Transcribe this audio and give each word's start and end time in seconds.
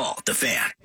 Paul, 0.00 0.16
the 0.24 0.32
fan. 0.32 0.79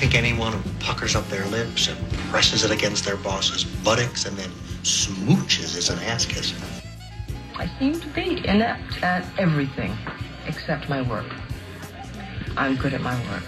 Think 0.00 0.14
anyone 0.14 0.50
who 0.54 0.70
puckers 0.78 1.14
up 1.14 1.28
their 1.28 1.44
lips 1.48 1.88
and 1.88 2.12
presses 2.30 2.64
it 2.64 2.70
against 2.70 3.04
their 3.04 3.18
boss's 3.18 3.64
buttocks 3.64 4.24
and 4.24 4.34
then 4.34 4.48
smooches 4.82 5.76
is 5.76 5.90
an 5.90 5.98
ass 6.04 6.24
kisser. 6.24 6.56
I 7.54 7.70
seem 7.78 8.00
to 8.00 8.08
be 8.08 8.38
inept 8.48 9.02
at 9.02 9.26
everything 9.38 9.94
except 10.46 10.88
my 10.88 11.02
work. 11.02 11.26
I'm 12.56 12.76
good 12.76 12.94
at 12.94 13.02
my 13.02 13.14
work. 13.30 13.44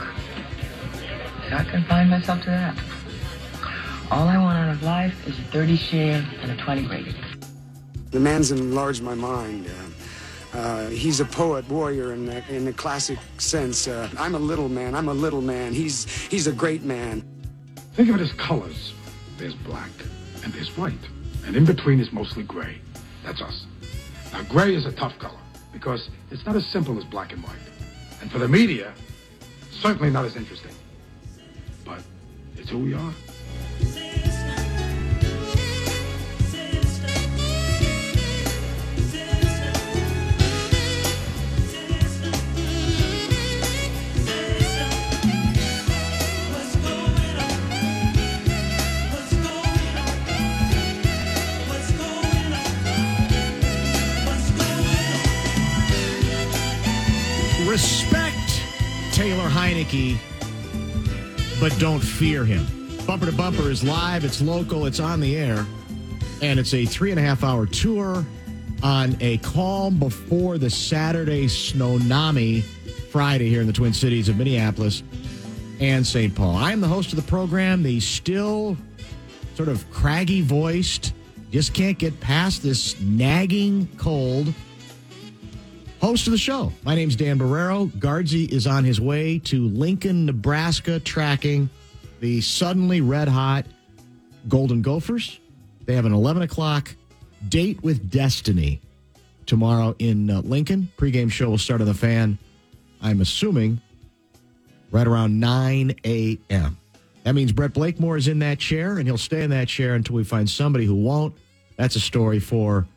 So 1.48 1.56
I 1.56 1.64
confine 1.64 2.10
myself 2.10 2.42
to 2.42 2.50
that. 2.50 2.78
All 4.10 4.28
I 4.28 4.36
want 4.36 4.58
out 4.58 4.74
of 4.74 4.82
life 4.82 5.26
is 5.26 5.38
a 5.38 5.42
30 5.44 5.76
share 5.78 6.28
and 6.42 6.52
a 6.52 6.56
20 6.62 6.86
rating. 6.86 7.14
The 8.10 8.20
man's 8.20 8.52
enlarged 8.52 9.02
my 9.02 9.14
mind. 9.14 9.68
Uh, 9.68 9.81
uh, 10.52 10.88
he's 10.88 11.20
a 11.20 11.24
poet, 11.24 11.66
warrior 11.68 12.12
in 12.12 12.26
the, 12.26 12.54
in 12.54 12.64
the 12.64 12.72
classic 12.72 13.18
sense. 13.38 13.88
Uh, 13.88 14.08
I'm 14.18 14.34
a 14.34 14.38
little 14.38 14.68
man. 14.68 14.94
I'm 14.94 15.08
a 15.08 15.14
little 15.14 15.40
man. 15.40 15.72
He's 15.72 16.04
he's 16.26 16.46
a 16.46 16.52
great 16.52 16.82
man. 16.82 17.24
Think 17.94 18.10
of 18.10 18.16
it 18.16 18.20
as 18.20 18.32
colors. 18.32 18.92
There's 19.38 19.54
black 19.54 19.90
and 20.44 20.52
there's 20.52 20.76
white. 20.76 20.92
And 21.46 21.56
in 21.56 21.64
between 21.64 22.00
is 22.00 22.12
mostly 22.12 22.42
gray. 22.42 22.78
That's 23.24 23.40
us. 23.40 23.66
Now, 24.32 24.42
gray 24.42 24.74
is 24.74 24.86
a 24.86 24.92
tough 24.92 25.18
color 25.18 25.38
because 25.72 26.08
it's 26.30 26.44
not 26.46 26.56
as 26.56 26.66
simple 26.66 26.98
as 26.98 27.04
black 27.04 27.32
and 27.32 27.42
white. 27.42 27.56
And 28.20 28.30
for 28.30 28.38
the 28.38 28.48
media, 28.48 28.92
certainly 29.70 30.10
not 30.10 30.24
as 30.24 30.36
interesting. 30.36 30.72
But 31.84 32.02
it's 32.56 32.70
who 32.70 32.78
we 32.78 32.94
are. 32.94 33.12
But 61.60 61.76
don't 61.78 62.00
fear 62.00 62.44
him. 62.44 62.66
Bumper 63.06 63.26
to 63.26 63.32
Bumper 63.32 63.68
is 63.68 63.82
live, 63.82 64.24
it's 64.24 64.40
local, 64.40 64.86
it's 64.86 65.00
on 65.00 65.18
the 65.18 65.36
air, 65.36 65.66
and 66.40 66.60
it's 66.60 66.72
a 66.72 66.84
three 66.84 67.10
and 67.10 67.18
a 67.18 67.22
half 67.22 67.42
hour 67.42 67.66
tour 67.66 68.24
on 68.82 69.16
a 69.20 69.38
calm 69.38 69.98
before 69.98 70.56
the 70.56 70.70
Saturday 70.70 71.46
Snownami 71.46 72.62
Friday 73.10 73.48
here 73.48 73.60
in 73.60 73.66
the 73.66 73.72
Twin 73.72 73.92
Cities 73.92 74.28
of 74.28 74.36
Minneapolis 74.36 75.02
and 75.80 76.06
St. 76.06 76.32
Paul. 76.32 76.56
I 76.56 76.72
am 76.72 76.80
the 76.80 76.88
host 76.88 77.12
of 77.12 77.16
the 77.16 77.28
program, 77.28 77.82
the 77.82 77.98
still 77.98 78.76
sort 79.56 79.68
of 79.68 79.88
craggy 79.90 80.42
voiced, 80.42 81.12
just 81.50 81.74
can't 81.74 81.98
get 81.98 82.18
past 82.20 82.62
this 82.62 83.00
nagging 83.00 83.88
cold 83.98 84.54
host 86.02 86.26
of 86.26 86.32
the 86.32 86.38
show. 86.38 86.72
My 86.82 86.96
name's 86.96 87.14
Dan 87.14 87.38
Barreiro. 87.38 87.96
Guardsy 88.00 88.44
is 88.46 88.66
on 88.66 88.82
his 88.82 89.00
way 89.00 89.38
to 89.44 89.68
Lincoln, 89.68 90.26
Nebraska, 90.26 90.98
tracking 90.98 91.70
the 92.18 92.40
suddenly 92.40 93.00
red 93.00 93.28
hot 93.28 93.66
Golden 94.48 94.82
Gophers. 94.82 95.38
They 95.84 95.94
have 95.94 96.04
an 96.04 96.12
11 96.12 96.42
o'clock 96.42 96.92
date 97.48 97.80
with 97.84 98.10
destiny 98.10 98.80
tomorrow 99.46 99.94
in 100.00 100.28
uh, 100.28 100.40
Lincoln. 100.40 100.90
Pregame 100.96 101.30
show 101.30 101.50
will 101.50 101.58
start 101.58 101.80
on 101.80 101.86
the 101.86 101.94
fan, 101.94 102.36
I'm 103.00 103.20
assuming, 103.20 103.80
right 104.90 105.06
around 105.06 105.38
9 105.38 105.94
a.m. 106.04 106.76
That 107.22 107.34
means 107.36 107.52
Brett 107.52 107.74
Blakemore 107.74 108.16
is 108.16 108.26
in 108.26 108.40
that 108.40 108.58
chair, 108.58 108.98
and 108.98 109.06
he'll 109.06 109.16
stay 109.18 109.42
in 109.44 109.50
that 109.50 109.68
chair 109.68 109.94
until 109.94 110.16
we 110.16 110.24
find 110.24 110.50
somebody 110.50 110.84
who 110.84 110.96
won't. 110.96 111.36
That's 111.76 111.94
a 111.94 112.00
story 112.00 112.40
for 112.40 112.88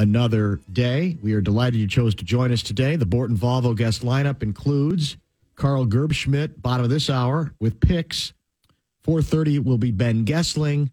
another 0.00 0.58
day. 0.72 1.18
We 1.22 1.34
are 1.34 1.40
delighted 1.42 1.78
you 1.78 1.86
chose 1.86 2.14
to 2.16 2.24
join 2.24 2.50
us 2.52 2.62
today. 2.62 2.96
The 2.96 3.06
Borton 3.06 3.36
Volvo 3.36 3.76
guest 3.76 4.02
lineup 4.02 4.42
includes 4.42 5.16
Carl 5.56 5.84
Gerbschmidt, 5.86 6.60
bottom 6.62 6.84
of 6.84 6.90
this 6.90 7.10
hour, 7.10 7.52
with 7.60 7.80
picks. 7.80 8.32
4.30 9.06 9.62
will 9.62 9.78
be 9.78 9.90
Ben 9.90 10.24
Goessling. 10.24 10.90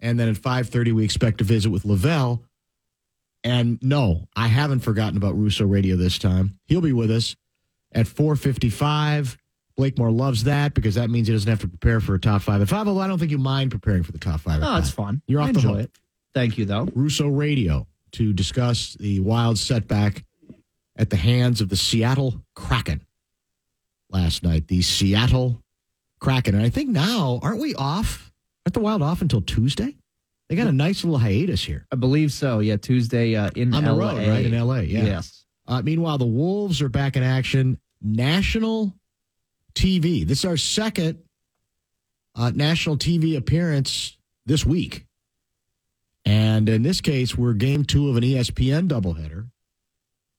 And 0.00 0.18
then 0.18 0.28
at 0.30 0.36
5.30, 0.36 0.92
we 0.92 1.04
expect 1.04 1.38
to 1.38 1.44
visit 1.44 1.68
with 1.70 1.84
Lavelle. 1.84 2.42
And 3.44 3.78
no, 3.82 4.28
I 4.34 4.48
haven't 4.48 4.80
forgotten 4.80 5.18
about 5.18 5.36
Russo 5.38 5.66
Radio 5.66 5.96
this 5.96 6.18
time. 6.18 6.58
He'll 6.66 6.80
be 6.80 6.92
with 6.94 7.10
us 7.10 7.36
at 7.92 8.06
4.55. 8.06 9.36
Blakemore 9.76 10.10
loves 10.10 10.44
that 10.44 10.72
because 10.74 10.94
that 10.94 11.10
means 11.10 11.28
he 11.28 11.34
doesn't 11.34 11.48
have 11.48 11.60
to 11.60 11.68
prepare 11.68 12.00
for 12.00 12.14
a 12.14 12.20
top 12.20 12.42
five 12.42 12.60
at 12.62 12.68
five. 12.68 12.88
Although 12.88 13.00
I 13.00 13.06
don't 13.06 13.18
think 13.18 13.30
you 13.30 13.38
mind 13.38 13.70
preparing 13.70 14.02
for 14.02 14.12
the 14.12 14.18
top 14.18 14.40
five. 14.40 14.62
at 14.62 14.68
Oh, 14.68 14.76
it's 14.78 14.90
fun. 14.90 15.20
You're 15.26 15.40
I 15.40 15.48
off 15.48 15.52
the 15.54 15.60
hook. 15.60 15.78
it. 15.80 15.90
Thank 16.34 16.58
you, 16.58 16.64
though. 16.64 16.88
Russo 16.94 17.28
Radio 17.28 17.86
to 18.12 18.32
discuss 18.32 18.94
the 18.94 19.20
wild 19.20 19.58
setback 19.58 20.24
at 20.96 21.10
the 21.10 21.16
hands 21.16 21.60
of 21.60 21.68
the 21.68 21.76
Seattle 21.76 22.42
Kraken 22.54 23.02
last 24.10 24.42
night. 24.42 24.68
The 24.68 24.82
Seattle 24.82 25.62
Kraken. 26.20 26.54
And 26.54 26.64
I 26.64 26.68
think 26.68 26.90
now, 26.90 27.40
aren't 27.42 27.60
we 27.60 27.74
off? 27.74 28.32
Aren't 28.66 28.74
the 28.74 28.80
Wild 28.80 29.02
off 29.02 29.22
until 29.22 29.40
Tuesday? 29.40 29.96
They 30.48 30.56
got 30.56 30.66
a 30.66 30.72
nice 30.72 31.04
little 31.04 31.18
hiatus 31.18 31.64
here. 31.64 31.86
I 31.92 31.96
believe 31.96 32.32
so. 32.32 32.58
Yeah, 32.58 32.76
Tuesday 32.76 33.36
uh, 33.36 33.50
in 33.54 33.72
On 33.72 33.84
the 33.84 33.92
LA. 33.92 34.08
road, 34.10 34.28
right? 34.28 34.44
In 34.44 34.58
LA, 34.66 34.80
yeah. 34.80 35.04
Yes. 35.04 35.44
Uh, 35.66 35.80
meanwhile, 35.82 36.18
the 36.18 36.26
Wolves 36.26 36.82
are 36.82 36.88
back 36.88 37.16
in 37.16 37.22
action. 37.22 37.78
National 38.02 38.92
TV. 39.74 40.26
This 40.26 40.40
is 40.40 40.44
our 40.44 40.56
second 40.56 41.18
uh, 42.34 42.50
national 42.54 42.96
TV 42.98 43.36
appearance 43.36 44.18
this 44.44 44.66
week. 44.66 45.06
And 46.60 46.68
in 46.68 46.82
this 46.82 47.00
case, 47.00 47.38
we're 47.38 47.54
game 47.54 47.86
two 47.86 48.10
of 48.10 48.18
an 48.18 48.22
ESPN 48.22 48.86
doubleheader, 48.86 49.48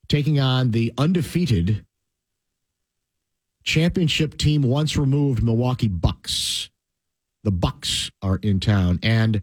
taking 0.07 0.39
on 0.39 0.69
the 0.69 0.93
undefeated 0.95 1.83
championship 3.63 4.37
team 4.37 4.61
once 4.61 4.95
removed 4.95 5.41
Milwaukee 5.41 5.87
Bucks. 5.87 6.69
The 7.43 7.49
Bucks 7.49 8.11
are 8.21 8.37
in 8.43 8.59
town. 8.59 8.99
And 9.01 9.41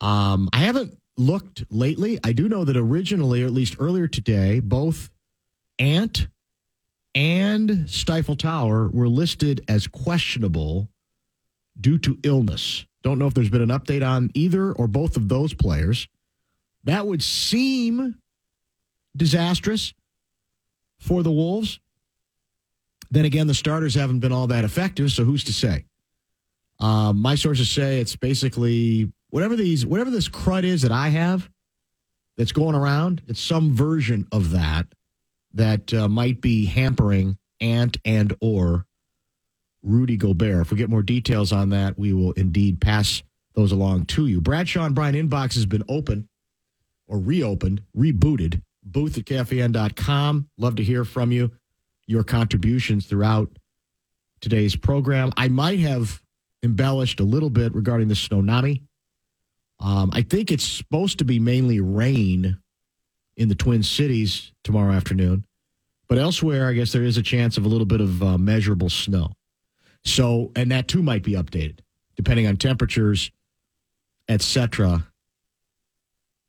um, 0.00 0.48
I 0.54 0.60
haven't 0.60 0.96
looked 1.18 1.64
lately. 1.68 2.18
I 2.24 2.32
do 2.32 2.48
know 2.48 2.64
that 2.64 2.78
originally, 2.78 3.42
or 3.42 3.46
at 3.46 3.52
least 3.52 3.76
earlier 3.78 4.08
today, 4.08 4.60
both 4.60 5.10
Ant 5.78 6.28
and 7.14 7.84
Stifle 7.90 8.36
Tower 8.36 8.88
were 8.88 9.10
listed 9.10 9.62
as 9.68 9.86
questionable 9.86 10.88
due 11.78 11.98
to 11.98 12.18
illness. 12.22 12.86
Don't 13.02 13.18
know 13.18 13.26
if 13.26 13.34
there's 13.34 13.50
been 13.50 13.62
an 13.62 13.68
update 13.68 14.06
on 14.06 14.30
either 14.34 14.72
or 14.72 14.88
both 14.88 15.16
of 15.16 15.28
those 15.28 15.54
players. 15.54 16.08
That 16.84 17.06
would 17.06 17.22
seem 17.22 18.16
disastrous 19.16 19.94
for 20.98 21.22
the 21.22 21.30
Wolves. 21.30 21.80
Then 23.10 23.24
again, 23.24 23.46
the 23.46 23.54
starters 23.54 23.94
haven't 23.94 24.20
been 24.20 24.32
all 24.32 24.48
that 24.48 24.64
effective, 24.64 25.10
so 25.12 25.24
who's 25.24 25.44
to 25.44 25.52
say? 25.52 25.84
Um, 26.80 27.20
my 27.20 27.34
sources 27.34 27.70
say 27.70 28.00
it's 28.00 28.16
basically 28.16 29.10
whatever 29.30 29.56
these 29.56 29.84
whatever 29.84 30.10
this 30.10 30.28
crud 30.28 30.64
is 30.64 30.82
that 30.82 30.92
I 30.92 31.08
have 31.08 31.48
that's 32.36 32.52
going 32.52 32.74
around. 32.74 33.22
It's 33.26 33.40
some 33.40 33.74
version 33.74 34.26
of 34.30 34.50
that 34.52 34.86
that 35.54 35.92
uh, 35.92 36.08
might 36.08 36.40
be 36.40 36.66
hampering 36.66 37.38
Ant 37.60 37.96
and 38.04 38.36
or 38.40 38.86
Rudy 39.88 40.16
Gobert. 40.16 40.60
If 40.60 40.70
we 40.70 40.76
get 40.76 40.90
more 40.90 41.02
details 41.02 41.52
on 41.52 41.70
that, 41.70 41.98
we 41.98 42.12
will 42.12 42.32
indeed 42.32 42.80
pass 42.80 43.22
those 43.54 43.72
along 43.72 44.04
to 44.06 44.26
you. 44.26 44.40
Bradshaw 44.40 44.84
and 44.84 44.94
Brian 44.94 45.14
inbox 45.14 45.54
has 45.54 45.66
been 45.66 45.82
open 45.88 46.28
or 47.08 47.18
reopened, 47.18 47.82
rebooted. 47.96 48.62
Booth 48.84 49.18
at 49.18 49.24
KFAN.com. 49.24 50.48
Love 50.56 50.76
to 50.76 50.84
hear 50.84 51.04
from 51.04 51.32
you, 51.32 51.50
your 52.06 52.24
contributions 52.24 53.06
throughout 53.06 53.50
today's 54.40 54.76
program. 54.76 55.32
I 55.36 55.48
might 55.48 55.80
have 55.80 56.22
embellished 56.62 57.20
a 57.20 57.24
little 57.24 57.50
bit 57.50 57.74
regarding 57.74 58.08
the 58.08 58.14
tsunami. 58.14 58.82
Um, 59.80 60.10
I 60.12 60.22
think 60.22 60.50
it's 60.50 60.64
supposed 60.64 61.18
to 61.18 61.24
be 61.24 61.38
mainly 61.38 61.80
rain 61.80 62.58
in 63.36 63.48
the 63.48 63.54
Twin 63.54 63.82
Cities 63.82 64.52
tomorrow 64.64 64.92
afternoon. 64.92 65.44
But 66.08 66.18
elsewhere, 66.18 66.68
I 66.68 66.72
guess 66.72 66.92
there 66.92 67.04
is 67.04 67.18
a 67.18 67.22
chance 67.22 67.58
of 67.58 67.64
a 67.64 67.68
little 67.68 67.86
bit 67.86 68.00
of 68.00 68.22
uh, 68.22 68.38
measurable 68.38 68.88
snow. 68.88 69.32
So, 70.04 70.52
and 70.56 70.70
that 70.70 70.88
too 70.88 71.02
might 71.02 71.22
be 71.22 71.32
updated 71.32 71.80
depending 72.18 72.48
on 72.48 72.56
temperatures, 72.56 73.30
etc., 74.28 75.06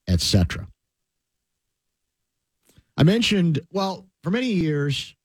etc. 0.08 0.68
I 2.98 3.04
mentioned, 3.04 3.60
well, 3.72 4.08
for 4.24 4.32
many 4.32 4.48
years, 4.48 5.16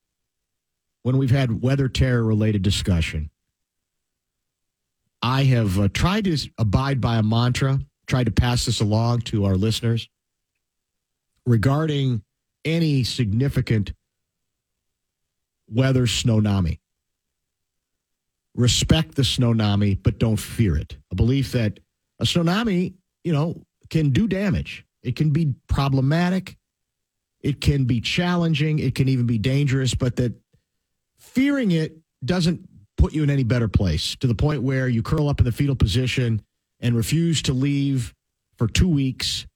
when 1.03 1.17
we've 1.17 1.31
had 1.31 1.63
weather 1.63 1.89
terror 1.89 2.23
related 2.23 2.61
discussion, 2.61 3.31
I 5.23 5.45
have 5.45 5.81
uh, 5.81 5.89
tried 5.89 6.25
to 6.25 6.37
abide 6.59 7.01
by 7.01 7.17
a 7.17 7.23
mantra, 7.23 7.81
tried 8.07 8.25
to 8.25 8.31
pass 8.31 8.67
this 8.67 8.83
along 8.83 9.23
to 9.23 9.47
our 9.47 9.57
listeners 9.57 10.11
regarding 11.47 12.23
any 12.67 13.03
significant 13.03 13.95
weather 15.67 16.07
snowami. 16.07 16.81
Respect 18.55 19.15
the 19.17 19.23
snowami, 19.23 19.99
but 20.01 20.19
don't 20.19 20.37
fear 20.37 20.77
it. 20.77 20.97
A 21.11 21.15
belief 21.15 21.53
that 21.53 21.81
a 22.21 22.25
snowami, 22.25 22.95
you 23.25 23.33
know, 23.33 23.61
can 23.91 24.11
do 24.11 24.29
damage. 24.29 24.85
It 25.03 25.17
can 25.17 25.31
be 25.31 25.55
problematic. 25.69 26.57
It 27.41 27.61
can 27.61 27.85
be 27.85 28.01
challenging. 28.01 28.79
It 28.79 28.95
can 28.95 29.09
even 29.09 29.27
be 29.27 29.39
dangerous, 29.39 29.95
but 29.95 30.17
that 30.17 30.33
fearing 31.19 31.73
it 31.73 31.97
doesn't 32.25 32.67
put 32.97 33.13
you 33.13 33.23
in 33.23 33.31
any 33.31 33.45
better 33.45 33.69
place 33.69 34.17
to 34.17 34.27
the 34.27 34.35
point 34.35 34.63
where 34.63 34.89
you 34.89 35.03
curl 35.03 35.29
up 35.29 35.41
in 35.41 35.45
the 35.45 35.53
fetal 35.53 35.75
position 35.75 36.41
and 36.81 36.97
refuse 36.97 37.43
to 37.43 37.53
leave 37.53 38.15
for 38.57 38.67
two 38.67 38.89
weeks. 38.89 39.47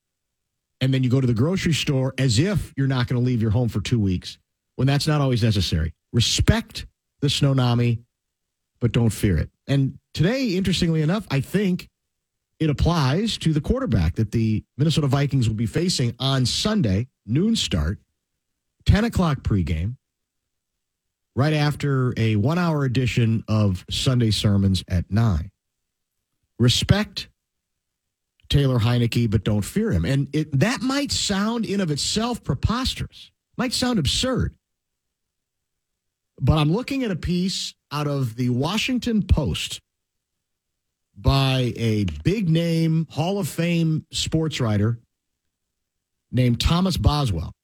And 0.80 0.92
then 0.92 1.02
you 1.02 1.10
go 1.10 1.20
to 1.20 1.26
the 1.26 1.34
grocery 1.34 1.72
store 1.72 2.14
as 2.18 2.38
if 2.38 2.72
you're 2.76 2.86
not 2.86 3.06
going 3.06 3.20
to 3.20 3.24
leave 3.24 3.40
your 3.40 3.50
home 3.50 3.68
for 3.68 3.80
two 3.80 3.98
weeks 3.98 4.38
when 4.76 4.86
that's 4.86 5.06
not 5.06 5.20
always 5.20 5.42
necessary. 5.42 5.92
Respect 6.12 6.86
the 7.20 7.28
snowami, 7.28 8.00
but 8.80 8.92
don't 8.92 9.10
fear 9.10 9.36
it. 9.36 9.50
And 9.66 9.98
today, 10.14 10.56
interestingly 10.56 11.02
enough, 11.02 11.26
I 11.30 11.40
think 11.40 11.88
it 12.58 12.70
applies 12.70 13.38
to 13.38 13.52
the 13.52 13.60
quarterback 13.60 14.16
that 14.16 14.32
the 14.32 14.64
Minnesota 14.76 15.06
Vikings 15.06 15.48
will 15.48 15.56
be 15.56 15.66
facing 15.66 16.14
on 16.18 16.44
Sunday, 16.46 17.08
noon 17.26 17.54
start, 17.56 17.98
10 18.86 19.04
o'clock 19.04 19.42
pregame, 19.42 19.96
right 21.36 21.52
after 21.52 22.12
a 22.16 22.36
one 22.36 22.58
hour 22.58 22.84
edition 22.84 23.44
of 23.46 23.84
Sunday 23.90 24.30
Sermons 24.30 24.82
at 24.88 25.10
9. 25.10 25.50
Respect 26.58 27.28
Taylor 28.48 28.78
Heinicke, 28.78 29.30
but 29.30 29.44
don't 29.44 29.62
fear 29.62 29.92
him. 29.92 30.04
And 30.04 30.28
it, 30.32 30.58
that 30.58 30.80
might 30.80 31.12
sound 31.12 31.64
in 31.64 31.80
of 31.80 31.90
itself 31.90 32.42
preposterous, 32.42 33.30
might 33.56 33.72
sound 33.72 33.98
absurd. 33.98 34.56
But 36.40 36.56
I'm 36.58 36.72
looking 36.72 37.04
at 37.04 37.10
a 37.10 37.16
piece 37.16 37.74
out 37.90 38.06
of 38.06 38.36
the 38.36 38.50
Washington 38.50 39.22
Post 39.22 39.80
by 41.16 41.72
a 41.76 42.04
big 42.22 42.48
name 42.48 43.06
Hall 43.10 43.38
of 43.38 43.48
Fame 43.48 44.06
sports 44.12 44.60
writer 44.60 44.98
named 46.30 46.60
Thomas 46.60 46.96
Boswell. 46.96 47.54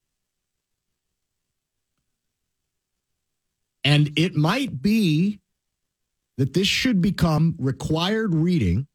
And 3.85 4.11
it 4.17 4.35
might 4.35 4.81
be 4.81 5.41
that 6.39 6.55
this 6.55 6.67
should 6.67 7.01
become 7.01 7.55
required 7.59 8.35
reading 8.35 8.87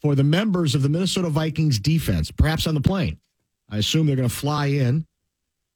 for 0.00 0.14
the 0.14 0.24
members 0.24 0.74
of 0.74 0.82
the 0.82 0.88
Minnesota 0.88 1.28
Vikings 1.28 1.78
defense, 1.78 2.30
perhaps 2.30 2.66
on 2.66 2.74
the 2.74 2.80
plane. 2.80 3.18
I 3.68 3.78
assume 3.78 4.06
they're 4.06 4.16
going 4.16 4.28
to 4.28 4.34
fly 4.34 4.66
in 4.66 5.06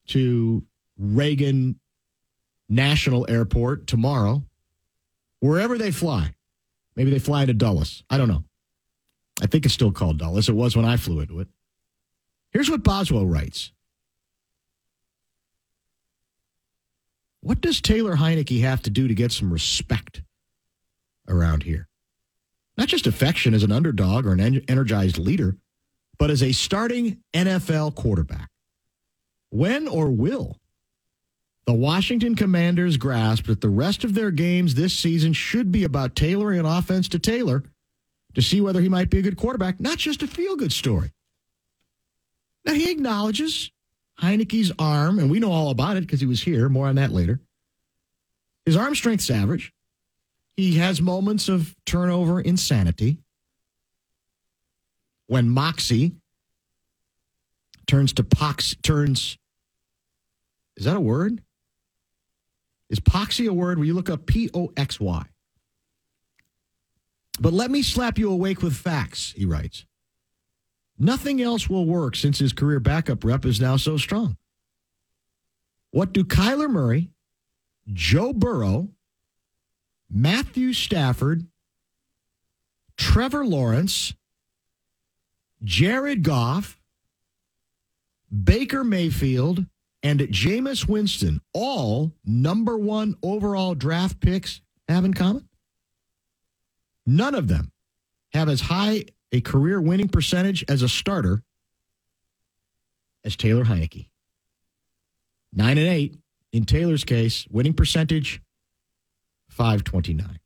to 0.09 0.65
Reagan 0.99 1.79
National 2.71 3.27
Airport 3.29 3.87
tomorrow, 3.89 4.45
wherever 5.41 5.77
they 5.77 5.91
fly. 5.91 6.35
Maybe 6.97 7.11
they 7.11 7.19
fly 7.19 7.43
into 7.43 7.55
Dulles. 7.55 8.05
I 8.09 8.17
don't 8.17 8.29
know. 8.29 8.45
I 9.43 9.47
think 9.47 9.65
it's 9.65 9.75
still 9.75 9.93
called 9.93 10.19
Dulles. 10.19 10.49
It 10.49 10.55
was 10.55 10.77
when 10.77 10.85
I 10.85 10.97
flew 10.97 11.21
into 11.21 11.41
it. 11.41 11.49
Here's 12.53 12.71
what 12.71 12.83
Boswell 12.83 13.27
writes 13.27 13.73
What 17.41 17.61
does 17.61 17.81
Taylor 17.81 18.17
Heinicke 18.17 18.61
have 18.61 18.83
to 18.83 18.91
do 18.91 19.09
to 19.09 19.15
get 19.15 19.33
some 19.33 19.53
respect 19.53 20.23
around 21.27 21.63
here? 21.63 21.89
Not 22.77 22.89
just 22.89 23.07
affection 23.07 23.55
as 23.55 23.63
an 23.63 23.73
underdog 23.73 24.27
or 24.27 24.33
an 24.33 24.63
energized 24.69 25.19
leader, 25.19 25.57
but 26.19 26.31
as 26.31 26.43
a 26.43 26.53
starting 26.53 27.19
NFL 27.35 27.95
quarterback. 27.95 28.51
When 29.49 29.89
or 29.89 30.11
will 30.11 30.61
the 31.71 31.75
Washington 31.75 32.35
Commanders 32.35 32.97
grasp 32.97 33.47
that 33.47 33.61
the 33.61 33.69
rest 33.69 34.03
of 34.03 34.13
their 34.13 34.33
games 34.33 34.75
this 34.75 34.93
season 34.93 35.33
should 35.33 35.71
be 35.71 35.85
about 35.85 36.17
tailoring 36.17 36.59
an 36.59 36.67
offense 36.67 37.09
to 37.11 37.21
Taylor 37.21 37.63
to 38.35 38.43
see 38.43 38.61
whether 38.61 38.81
he 38.81 38.89
might 38.89 39.09
be 39.09 39.21
a 39.21 39.23
good 39.23 39.37
quarterback, 39.37 39.79
not 39.79 39.97
just 39.97 40.21
a 40.25 40.27
feel 40.27 40.57
good 40.57 40.73
story? 40.73 41.13
Now, 42.65 42.73
he 42.73 42.91
acknowledges 42.91 43.71
Heinicke's 44.21 44.73
arm, 44.81 45.21
and 45.21 45.31
we 45.31 45.39
know 45.39 45.53
all 45.53 45.71
about 45.71 45.97
it 45.97 46.01
because 46.01 46.19
he 46.19 46.27
was 46.27 46.43
here. 46.43 46.69
More 46.69 46.89
on 46.89 46.97
that 46.97 47.13
later. 47.13 47.39
His 48.67 48.77
arm 48.77 48.97
strength's 48.97 49.31
average. 49.31 49.73
He 50.57 50.79
has 50.79 51.01
moments 51.01 51.49
of 51.49 51.77
turnover 51.87 52.41
insanity. 52.41 53.19
When 55.29 55.49
Moxie 55.49 56.17
turns 57.87 58.13
to 58.15 58.25
Pox, 58.25 58.75
turns, 58.83 59.39
is 60.77 60.85
that 60.85 60.97
a 60.97 61.01
word? 61.01 61.41
Is 62.91 63.01
poxy 63.01 63.49
a 63.49 63.53
word 63.53 63.79
where 63.79 63.87
you 63.87 63.95
look 63.95 64.11
up 64.11 64.27
P 64.27 64.51
O 64.53 64.73
X 64.77 65.01
Y? 65.01 65.25
But 67.41 67.55
let 67.55 67.71
me 67.71 67.83
slap 67.83 68.19
you 68.19 68.31
awake 68.31 68.63
with 68.63 68.77
facts, 68.77 69.33
he 69.35 69.47
writes. 69.47 69.87
Nothing 70.99 71.41
else 71.41 71.71
will 71.71 71.87
work 71.87 72.15
since 72.15 72.39
his 72.39 72.53
career 72.53 72.81
backup 72.81 73.25
rep 73.25 73.47
is 73.47 73.61
now 73.61 73.79
so 73.79 73.97
strong. 73.97 74.37
What 75.93 76.13
do 76.13 76.25
Kyler 76.25 76.69
Murray, 76.69 77.09
Joe 77.91 78.35
Burrow, 78.35 78.89
Matthew 80.11 80.73
Stafford, 80.73 81.47
Trevor 82.97 83.47
Lawrence, 83.47 84.13
Jared 85.63 86.23
Goff, 86.23 86.79
Baker 88.31 88.85
Mayfield, 88.85 89.65
and 90.03 90.21
Jameis 90.21 90.89
Winston, 90.89 91.41
all 91.53 92.13
number 92.25 92.77
one 92.77 93.17
overall 93.23 93.75
draft 93.75 94.21
picks, 94.21 94.61
have 94.89 95.05
in 95.05 95.15
common? 95.15 95.49
None 97.07 97.35
of 97.35 97.49
them 97.49 97.73
have 98.33 98.49
as 98.49 98.63
high 98.63 99.05
a 99.33 99.41
career 99.41 99.81
winning 99.81 100.09
percentage 100.09 100.65
as 100.69 100.83
a 100.83 100.89
starter 100.89 101.43
as 103.25 103.37
Taylor 103.37 103.65
Heinicke. 103.65 104.09
Nine 105.53 105.79
and 105.79 105.89
eight. 105.89 106.17
In 106.53 106.65
Taylor's 106.65 107.05
case, 107.05 107.47
winning 107.49 107.75
percentage 107.75 108.43
529. 109.51 110.41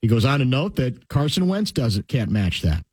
He 0.00 0.08
goes 0.08 0.24
on 0.24 0.38
to 0.38 0.44
note 0.44 0.76
that 0.76 1.08
Carson 1.08 1.48
Wentz 1.48 1.72
doesn't 1.72 2.06
can't 2.06 2.30
match 2.30 2.62
that. 2.62 2.84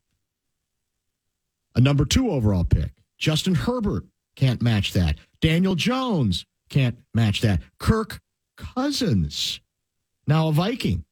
A 1.76 1.80
number 1.80 2.04
two 2.04 2.30
overall 2.30 2.64
pick. 2.64 2.92
Justin 3.18 3.54
Herbert 3.54 4.04
can't 4.36 4.62
match 4.62 4.92
that. 4.92 5.18
Daniel 5.40 5.74
Jones 5.74 6.46
can't 6.68 6.98
match 7.14 7.40
that. 7.42 7.60
Kirk 7.78 8.20
Cousins, 8.56 9.60
now 10.26 10.48
a 10.48 10.52
Viking, 10.52 11.04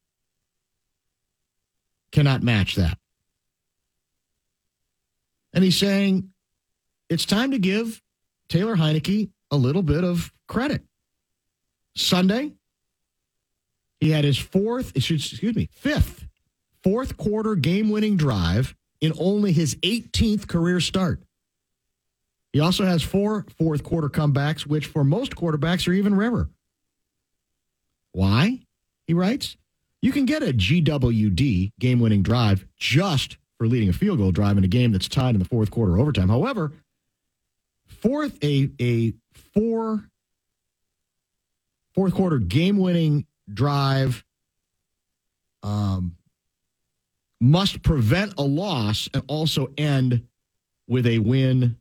cannot 2.13 2.43
match 2.43 2.77
that. 2.77 2.99
And 5.53 5.65
he's 5.65 5.77
saying 5.77 6.31
it's 7.09 7.25
time 7.25 7.51
to 7.53 7.59
give 7.59 8.03
Taylor 8.49 8.77
Heinicke 8.77 9.31
a 9.51 9.57
little 9.57 9.83
bit 9.83 10.05
of 10.05 10.33
credit. 10.47 10.83
Sunday, 11.97 12.53
he 14.01 14.11
had 14.11 14.25
his 14.25 14.39
fourth, 14.39 14.93
excuse 14.95 15.43
me, 15.57 15.69
fifth, 15.73 16.29
fourth 16.83 17.17
quarter 17.17 17.55
game 17.57 17.91
winning 17.91 18.17
drive 18.17 18.75
in 19.01 19.13
only 19.19 19.53
his 19.53 19.75
18th 19.77 20.47
career 20.47 20.81
start. 20.81 21.23
He 22.53 22.61
also 22.61 22.85
has 22.85 23.03
four 23.03 23.47
fourth 23.59 23.83
quarter 23.83 24.09
comebacks, 24.09 24.67
which 24.67 24.87
for 24.87 25.05
most 25.05 25.37
quarterbacks 25.37 25.87
are 25.87 25.93
even 25.93 26.15
rarer. 26.15 26.49
Why? 28.13 28.61
He 29.07 29.15
writes, 29.15 29.57
you 30.01 30.13
can 30.13 30.25
get 30.25 30.43
a 30.43 30.53
GWD 30.53 31.73
game 31.79 32.01
winning 32.01 32.23
drive 32.23 32.67
just 32.77 33.37
for 33.59 33.67
leading 33.67 33.89
a 33.89 33.93
field 33.93 34.19
goal 34.19 34.33
drive 34.33 34.57
in 34.57 34.65
a 34.65 34.69
game 34.69 34.93
that's 34.93 35.09
tied 35.09 35.35
in 35.35 35.41
the 35.41 35.45
fourth 35.45 35.71
quarter 35.71 35.99
overtime. 35.99 36.29
However, 36.29 36.73
fourth 37.87 38.43
a 38.43 38.71
a 38.81 39.15
four 39.33 40.05
fourth 41.95 42.15
quarter 42.15 42.39
game 42.39 42.79
winning 42.79 43.27
drive 43.53 44.25
um, 45.63 46.17
must 47.41 47.83
prevent 47.83 48.35
a 48.39 48.43
loss 48.43 49.09
and 49.13 49.23
also 49.27 49.73
end 49.77 50.27
with 50.87 51.07
a 51.07 51.19
win 51.19 51.77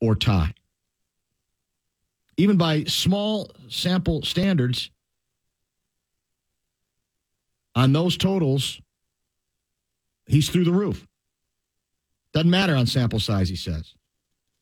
or 0.00 0.14
tie. 0.14 0.54
even 2.36 2.56
by 2.56 2.84
small 2.84 3.50
sample 3.68 4.22
standards, 4.22 4.90
on 7.74 7.92
those 7.92 8.16
totals, 8.16 8.80
he's 10.26 10.48
through 10.48 10.64
the 10.64 10.72
roof. 10.72 11.06
Doesn't 12.32 12.50
matter 12.50 12.76
on 12.76 12.86
sample 12.86 13.18
size, 13.20 13.48
he 13.48 13.56
says. 13.56 13.94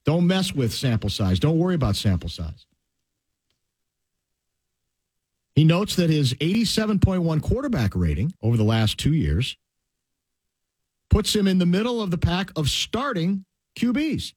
Don't 0.04 0.26
mess 0.26 0.54
with 0.54 0.72
sample 0.72 1.10
size. 1.10 1.38
Don't 1.38 1.58
worry 1.58 1.74
about 1.74 1.96
sample 1.96 2.28
size. 2.28 2.66
He 5.54 5.64
notes 5.64 5.96
that 5.96 6.10
his 6.10 6.34
87.1 6.34 7.42
quarterback 7.42 7.94
rating 7.94 8.32
over 8.42 8.56
the 8.56 8.64
last 8.64 8.98
two 8.98 9.14
years 9.14 9.56
puts 11.08 11.34
him 11.34 11.48
in 11.48 11.58
the 11.58 11.66
middle 11.66 12.02
of 12.02 12.10
the 12.10 12.18
pack 12.18 12.50
of 12.56 12.68
starting 12.68 13.44
QBs. 13.78 14.34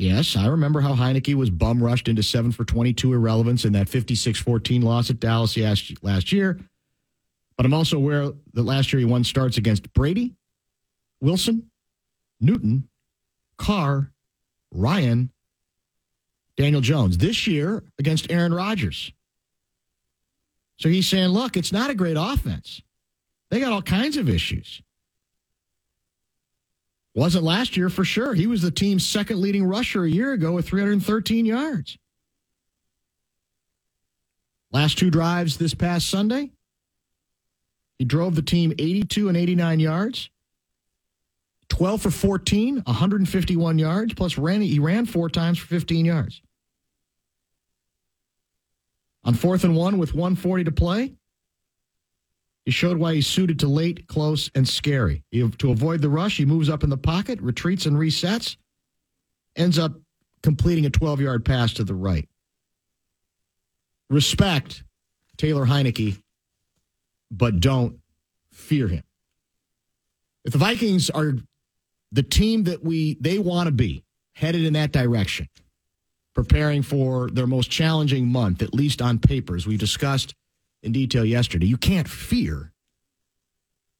Yes, 0.00 0.34
I 0.34 0.46
remember 0.46 0.80
how 0.80 0.94
Heinicke 0.94 1.34
was 1.34 1.50
bum 1.50 1.84
rushed 1.84 2.08
into 2.08 2.22
seven 2.22 2.52
for 2.52 2.64
22 2.64 3.12
irrelevance 3.12 3.66
in 3.66 3.74
that 3.74 3.86
56 3.86 4.40
14 4.40 4.80
loss 4.80 5.10
at 5.10 5.20
Dallas 5.20 5.58
last 6.00 6.32
year. 6.32 6.58
But 7.54 7.66
I'm 7.66 7.74
also 7.74 7.98
aware 7.98 8.32
that 8.54 8.62
last 8.62 8.94
year 8.94 9.00
he 9.00 9.04
won 9.04 9.24
starts 9.24 9.58
against 9.58 9.92
Brady, 9.92 10.36
Wilson, 11.20 11.70
Newton, 12.40 12.88
Carr, 13.58 14.10
Ryan, 14.70 15.30
Daniel 16.56 16.80
Jones. 16.80 17.18
This 17.18 17.46
year 17.46 17.84
against 17.98 18.32
Aaron 18.32 18.54
Rodgers. 18.54 19.12
So 20.78 20.88
he's 20.88 21.08
saying, 21.08 21.28
look, 21.28 21.58
it's 21.58 21.72
not 21.72 21.90
a 21.90 21.94
great 21.94 22.16
offense. 22.18 22.80
They 23.50 23.60
got 23.60 23.74
all 23.74 23.82
kinds 23.82 24.16
of 24.16 24.30
issues. 24.30 24.80
Wasn't 27.14 27.44
last 27.44 27.76
year 27.76 27.88
for 27.88 28.04
sure. 28.04 28.34
He 28.34 28.46
was 28.46 28.62
the 28.62 28.70
team's 28.70 29.04
second 29.04 29.40
leading 29.40 29.64
rusher 29.64 30.04
a 30.04 30.10
year 30.10 30.32
ago 30.32 30.52
with 30.52 30.68
313 30.68 31.44
yards. 31.44 31.98
Last 34.72 34.98
two 34.98 35.10
drives 35.10 35.56
this 35.56 35.74
past 35.74 36.08
Sunday, 36.08 36.50
he 37.98 38.04
drove 38.04 38.36
the 38.36 38.42
team 38.42 38.72
82 38.78 39.28
and 39.28 39.36
89 39.36 39.80
yards. 39.80 40.30
12 41.68 42.02
for 42.02 42.10
14, 42.10 42.82
151 42.84 43.78
yards, 43.78 44.14
plus 44.14 44.38
ran, 44.38 44.60
he 44.60 44.78
ran 44.78 45.06
four 45.06 45.28
times 45.28 45.58
for 45.58 45.66
15 45.66 46.04
yards. 46.04 46.42
On 49.24 49.34
fourth 49.34 49.64
and 49.64 49.76
one 49.76 49.98
with 49.98 50.14
140 50.14 50.64
to 50.64 50.72
play, 50.72 51.14
he 52.70 52.72
showed 52.72 52.98
why 52.98 53.14
he's 53.14 53.26
suited 53.26 53.58
to 53.58 53.66
late, 53.66 54.06
close, 54.06 54.48
and 54.54 54.68
scary. 54.68 55.24
He, 55.32 55.40
to 55.58 55.72
avoid 55.72 56.02
the 56.02 56.08
rush, 56.08 56.36
he 56.36 56.44
moves 56.44 56.68
up 56.68 56.84
in 56.84 56.90
the 56.90 56.96
pocket, 56.96 57.40
retreats 57.40 57.84
and 57.84 57.96
resets, 57.96 58.56
ends 59.56 59.76
up 59.76 59.94
completing 60.44 60.86
a 60.86 60.90
12 60.90 61.20
yard 61.20 61.44
pass 61.44 61.72
to 61.72 61.82
the 61.82 61.96
right. 61.96 62.28
Respect 64.08 64.84
Taylor 65.36 65.66
Heinicke, 65.66 66.22
but 67.28 67.58
don't 67.58 67.98
fear 68.52 68.86
him. 68.86 69.02
If 70.44 70.52
the 70.52 70.58
Vikings 70.58 71.10
are 71.10 71.38
the 72.12 72.22
team 72.22 72.62
that 72.64 72.84
we 72.84 73.16
they 73.20 73.40
want 73.40 73.66
to 73.66 73.72
be, 73.72 74.04
headed 74.32 74.64
in 74.64 74.74
that 74.74 74.92
direction, 74.92 75.48
preparing 76.34 76.82
for 76.82 77.30
their 77.30 77.48
most 77.48 77.68
challenging 77.68 78.28
month, 78.28 78.62
at 78.62 78.72
least 78.72 79.02
on 79.02 79.18
paper, 79.18 79.56
as 79.56 79.66
we 79.66 79.76
discussed 79.76 80.36
in 80.82 80.92
detail 80.92 81.24
yesterday. 81.24 81.66
You 81.66 81.76
can't 81.76 82.08
fear 82.08 82.72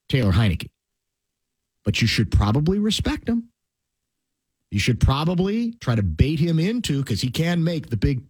Taylor 0.08 0.32
Heinicke, 0.32 0.70
but 1.84 2.00
you 2.00 2.06
should 2.06 2.30
probably 2.30 2.78
respect 2.78 3.28
him. 3.28 3.48
You 4.70 4.78
should 4.78 5.00
probably 5.00 5.72
try 5.80 5.94
to 5.94 6.02
bait 6.02 6.38
him 6.38 6.58
into 6.58 7.02
because 7.02 7.20
he 7.20 7.30
can 7.30 7.64
make 7.64 7.90
the 7.90 7.96
big, 7.96 8.22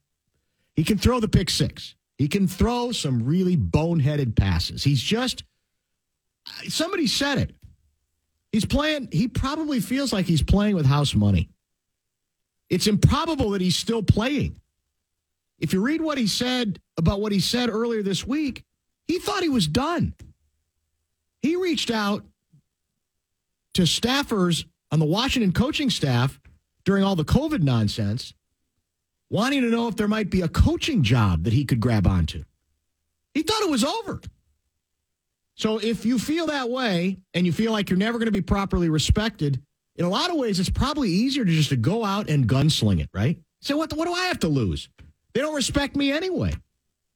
he 0.75 0.85
can 0.85 0.99
throw 0.99 1.21
the 1.21 1.28
pick 1.28 1.50
six. 1.50 1.95
He 2.16 2.28
can 2.28 2.47
throw 2.47 2.92
some 2.92 3.25
really 3.25 3.57
boneheaded 3.57 4.37
passes. 4.37 4.85
He's 4.85 5.02
just, 5.02 5.45
somebody 6.69 7.07
said 7.07 7.38
it. 7.38 7.54
He's 8.52 8.64
playing, 8.64 9.09
he 9.12 9.28
probably 9.28 9.80
feels 9.80 10.12
like 10.12 10.26
he's 10.26 10.42
playing 10.42 10.75
with 10.75 10.87
house 10.87 11.14
money. 11.14 11.50
It's 12.69 12.87
improbable 12.87 13.50
that 13.50 13.61
he's 13.61 13.76
still 13.76 14.02
playing. 14.02 14.61
If 15.60 15.72
you 15.72 15.82
read 15.82 16.00
what 16.00 16.18
he 16.18 16.26
said 16.26 16.80
about 16.96 17.20
what 17.20 17.32
he 17.32 17.40
said 17.40 17.68
earlier 17.68 18.02
this 18.02 18.26
week, 18.26 18.64
he 19.06 19.18
thought 19.18 19.42
he 19.42 19.48
was 19.48 19.66
done. 19.66 20.14
He 21.42 21.56
reached 21.56 21.90
out 21.90 22.24
to 23.74 23.82
staffers 23.82 24.64
on 24.90 24.98
the 24.98 25.04
Washington 25.04 25.52
coaching 25.52 25.90
staff 25.90 26.40
during 26.84 27.04
all 27.04 27.16
the 27.16 27.24
COVID 27.24 27.62
nonsense, 27.62 28.34
wanting 29.28 29.62
to 29.62 29.68
know 29.68 29.88
if 29.88 29.96
there 29.96 30.08
might 30.08 30.30
be 30.30 30.40
a 30.40 30.48
coaching 30.48 31.02
job 31.02 31.44
that 31.44 31.52
he 31.52 31.64
could 31.64 31.80
grab 31.80 32.06
onto. 32.06 32.44
He 33.34 33.42
thought 33.42 33.62
it 33.62 33.70
was 33.70 33.84
over. 33.84 34.20
So 35.54 35.78
if 35.78 36.06
you 36.06 36.18
feel 36.18 36.46
that 36.46 36.70
way 36.70 37.18
and 37.34 37.44
you 37.44 37.52
feel 37.52 37.70
like 37.70 37.90
you're 37.90 37.98
never 37.98 38.18
going 38.18 38.26
to 38.26 38.32
be 38.32 38.40
properly 38.40 38.88
respected, 38.88 39.60
in 39.96 40.04
a 40.04 40.08
lot 40.08 40.30
of 40.30 40.36
ways, 40.36 40.58
it's 40.58 40.70
probably 40.70 41.10
easier 41.10 41.44
to 41.44 41.50
just 41.50 41.68
to 41.68 41.76
go 41.76 42.04
out 42.04 42.30
and 42.30 42.48
gunsling 42.48 43.00
it, 43.00 43.10
right? 43.12 43.38
So 43.60 43.76
what, 43.76 43.92
what 43.92 44.06
do 44.06 44.14
I 44.14 44.26
have 44.26 44.38
to 44.40 44.48
lose? 44.48 44.88
They 45.32 45.40
don't 45.40 45.54
respect 45.54 45.96
me 45.96 46.12
anyway. 46.12 46.54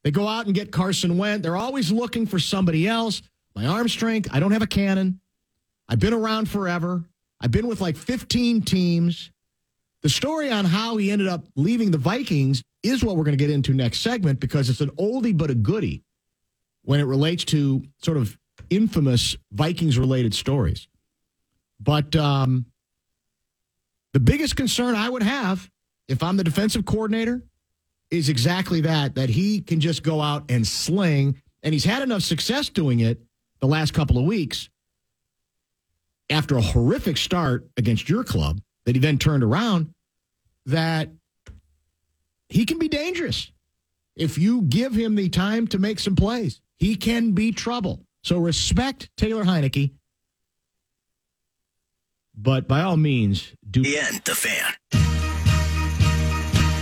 They 0.02 0.10
go 0.10 0.28
out 0.28 0.46
and 0.46 0.54
get 0.54 0.70
Carson 0.70 1.16
Wentz. 1.16 1.42
They're 1.42 1.56
always 1.56 1.90
looking 1.90 2.26
for 2.26 2.38
somebody 2.38 2.86
else. 2.86 3.22
My 3.54 3.66
arm 3.66 3.88
strength, 3.88 4.28
I 4.32 4.40
don't 4.40 4.52
have 4.52 4.62
a 4.62 4.66
cannon. 4.66 5.20
I've 5.88 5.98
been 5.98 6.12
around 6.12 6.48
forever. 6.48 7.04
I've 7.40 7.50
been 7.50 7.66
with 7.66 7.80
like 7.80 7.96
15 7.96 8.62
teams. 8.62 9.30
The 10.02 10.08
story 10.08 10.50
on 10.50 10.64
how 10.64 10.96
he 10.98 11.10
ended 11.10 11.28
up 11.28 11.44
leaving 11.56 11.90
the 11.90 11.98
Vikings 11.98 12.62
is 12.82 13.02
what 13.02 13.16
we're 13.16 13.24
going 13.24 13.36
to 13.36 13.42
get 13.42 13.50
into 13.50 13.72
next 13.72 14.00
segment 14.00 14.40
because 14.40 14.68
it's 14.68 14.82
an 14.82 14.90
oldie 14.90 15.36
but 15.36 15.50
a 15.50 15.54
goodie 15.54 16.04
when 16.82 17.00
it 17.00 17.04
relates 17.04 17.44
to 17.46 17.82
sort 18.02 18.18
of 18.18 18.36
infamous 18.68 19.36
Vikings 19.52 19.98
related 19.98 20.34
stories. 20.34 20.88
But 21.80 22.14
um, 22.14 22.66
the 24.12 24.20
biggest 24.20 24.56
concern 24.56 24.94
I 24.94 25.08
would 25.08 25.22
have 25.22 25.70
if 26.08 26.22
I'm 26.22 26.36
the 26.36 26.44
defensive 26.44 26.84
coordinator 26.84 27.42
is 28.10 28.28
exactly 28.28 28.80
that, 28.82 29.14
that 29.14 29.28
he 29.28 29.60
can 29.60 29.80
just 29.80 30.02
go 30.02 30.20
out 30.20 30.44
and 30.50 30.66
sling. 30.66 31.40
And 31.62 31.72
he's 31.72 31.84
had 31.84 32.02
enough 32.02 32.22
success 32.22 32.68
doing 32.68 33.00
it 33.00 33.20
the 33.60 33.66
last 33.66 33.94
couple 33.94 34.18
of 34.18 34.24
weeks 34.24 34.68
after 36.30 36.56
a 36.56 36.60
horrific 36.60 37.16
start 37.16 37.66
against 37.76 38.08
your 38.08 38.24
club 38.24 38.60
that 38.84 38.94
he 38.94 39.00
then 39.00 39.18
turned 39.18 39.42
around 39.42 39.94
that 40.66 41.10
he 42.48 42.64
can 42.64 42.78
be 42.78 42.88
dangerous. 42.88 43.50
If 44.16 44.38
you 44.38 44.62
give 44.62 44.94
him 44.94 45.14
the 45.16 45.28
time 45.28 45.66
to 45.68 45.78
make 45.78 45.98
some 45.98 46.14
plays, 46.14 46.60
he 46.76 46.96
can 46.96 47.32
be 47.32 47.52
trouble. 47.52 48.04
So 48.22 48.38
respect 48.38 49.10
Taylor 49.16 49.44
Heinicke. 49.44 49.92
But 52.36 52.66
by 52.66 52.82
all 52.82 52.96
means, 52.96 53.52
do. 53.70 53.82
The 53.82 53.98
end, 53.98 54.22
the 54.24 54.34
fan. 54.34 55.03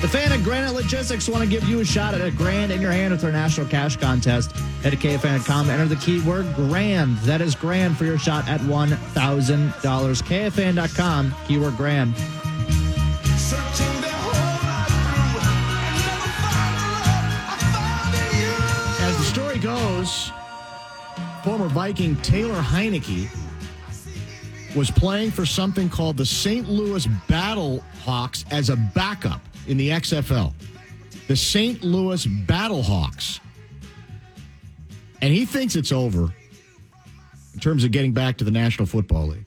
The 0.02 0.08
fan 0.08 0.32
at 0.32 0.42
Granite 0.42 0.74
Logistics 0.74 1.28
want 1.28 1.44
to 1.44 1.48
give 1.48 1.62
you 1.68 1.78
a 1.78 1.84
shot 1.84 2.12
at 2.12 2.20
a 2.20 2.32
grand 2.32 2.72
in 2.72 2.80
your 2.80 2.90
hand 2.90 3.12
with 3.12 3.22
our 3.22 3.30
national 3.30 3.68
cash 3.68 3.96
contest. 3.96 4.50
Head 4.82 4.90
to 4.90 4.96
KFAN.com, 4.96 5.70
enter 5.70 5.86
the 5.86 5.94
keyword 5.94 6.52
grand. 6.56 7.16
That 7.18 7.40
is 7.40 7.54
grand 7.54 7.96
for 7.96 8.04
your 8.04 8.18
shot 8.18 8.48
at 8.48 8.60
$1,000. 8.62 8.98
KFAN.com, 9.78 11.34
keyword 11.46 11.76
grand. 11.76 12.14
As 18.98 19.16
the 19.18 19.24
story 19.24 19.58
goes, 19.58 20.32
former 21.44 21.68
Viking 21.68 22.16
Taylor 22.22 22.60
Heinicke 22.60 23.28
was 24.74 24.90
playing 24.90 25.30
for 25.30 25.46
something 25.46 25.88
called 25.88 26.16
the 26.16 26.26
St. 26.26 26.68
Louis 26.68 27.06
Battle 27.28 27.84
Hawks 28.02 28.44
as 28.50 28.68
a 28.68 28.74
backup 28.74 29.40
in 29.66 29.76
the 29.76 29.90
XFL. 29.90 30.52
The 31.28 31.36
St. 31.36 31.82
Louis 31.82 32.26
Battlehawks. 32.26 33.40
And 35.20 35.32
he 35.32 35.44
thinks 35.44 35.76
it's 35.76 35.92
over 35.92 36.32
in 37.54 37.60
terms 37.60 37.84
of 37.84 37.90
getting 37.92 38.12
back 38.12 38.38
to 38.38 38.44
the 38.44 38.50
National 38.50 38.86
Football 38.86 39.28
League. 39.28 39.46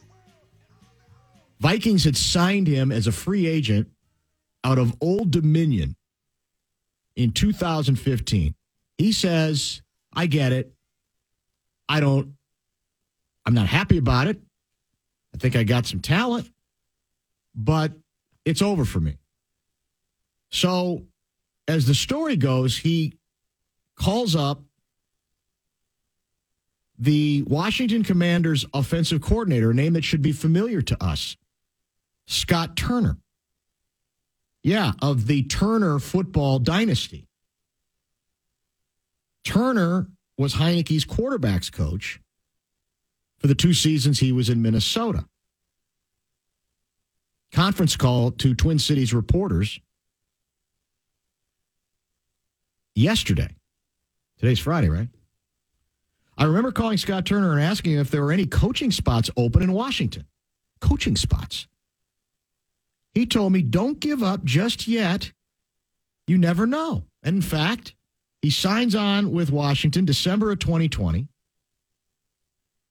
Vikings 1.60 2.04
had 2.04 2.16
signed 2.16 2.68
him 2.68 2.92
as 2.92 3.08
a 3.08 3.12
free 3.12 3.48
agent 3.48 3.90
out 4.64 4.78
of 4.78 4.96
Old 5.02 5.32
Dominion 5.32 5.96
in 7.16 7.32
2015. 7.32 8.56
He 8.98 9.12
says, 9.12 9.82
I 10.14 10.28
get 10.28 10.52
it. 10.52 10.74
I 11.88 12.00
don't, 12.00 12.34
I'm 13.46 13.54
not 13.54 13.68
happy 13.68 13.98
about 13.98 14.28
it. 14.28 14.40
I 15.34 15.38
think 15.38 15.56
I 15.56 15.64
got 15.64 15.86
some 15.86 16.00
talent, 16.00 16.50
but 17.54 17.94
it's 18.46 18.62
over 18.62 18.86
for 18.86 19.00
me. 19.00 19.18
So, 20.50 21.06
as 21.68 21.86
the 21.86 21.96
story 21.96 22.38
goes, 22.38 22.78
he 22.78 23.18
calls 23.96 24.36
up 24.36 24.62
the 26.98 27.44
Washington 27.44 28.04
Commanders 28.04 28.66
offensive 28.74 29.22
coordinator, 29.22 29.72
a 29.72 29.74
name 29.74 29.94
that 29.94 30.04
should 30.04 30.22
be 30.22 30.32
familiar 30.32 30.82
to 30.82 31.04
us, 31.04 31.36
Scott 32.28 32.78
Turner. 32.78 33.18
Yeah, 34.64 34.94
of 35.02 35.28
the 35.28 35.44
Turner 35.44 36.00
football 36.00 36.60
dynasty. 36.60 37.28
Turner 39.44 40.08
was 40.38 40.56
Heinicke's 40.56 41.06
quarterbacks 41.06 41.72
coach 41.72 42.20
for 43.38 43.48
the 43.48 43.56
two 43.56 43.74
seasons 43.74 44.20
he 44.20 44.32
was 44.32 44.50
in 44.50 44.62
Minnesota. 44.62 45.26
Conference 47.52 47.96
call 47.96 48.32
to 48.32 48.56
Twin 48.56 48.80
Cities 48.80 49.14
reporters 49.14 49.80
yesterday. 52.96 53.56
Today's 54.40 54.60
Friday, 54.60 54.90
right? 54.90 55.10
I 56.38 56.46
remember 56.46 56.72
calling 56.72 56.98
Scott 56.98 57.26
Turner 57.26 57.54
and 57.54 57.62
asking 57.62 57.94
him 57.94 58.00
if 58.00 58.12
there 58.12 58.24
were 58.24 58.32
any 58.32 58.46
coaching 58.46 58.92
spots 58.92 59.30
open 59.38 59.62
in 59.62 59.72
Washington. 59.72 60.26
Coaching 60.82 61.16
spots. 61.16 61.68
He 63.14 63.26
told 63.26 63.54
me, 63.54 63.62
don't 63.62 64.00
give 64.00 64.22
up 64.22 64.44
just 64.44 64.88
yet. 64.88 65.32
You 66.28 66.38
never 66.38 66.66
know. 66.66 67.06
And 67.24 67.38
in 67.38 67.42
fact, 67.42 67.96
he 68.42 68.50
signs 68.50 68.94
on 68.94 69.32
with 69.32 69.52
Washington 69.52 70.04
December 70.06 70.52
of 70.52 70.60
2020, 70.60 71.28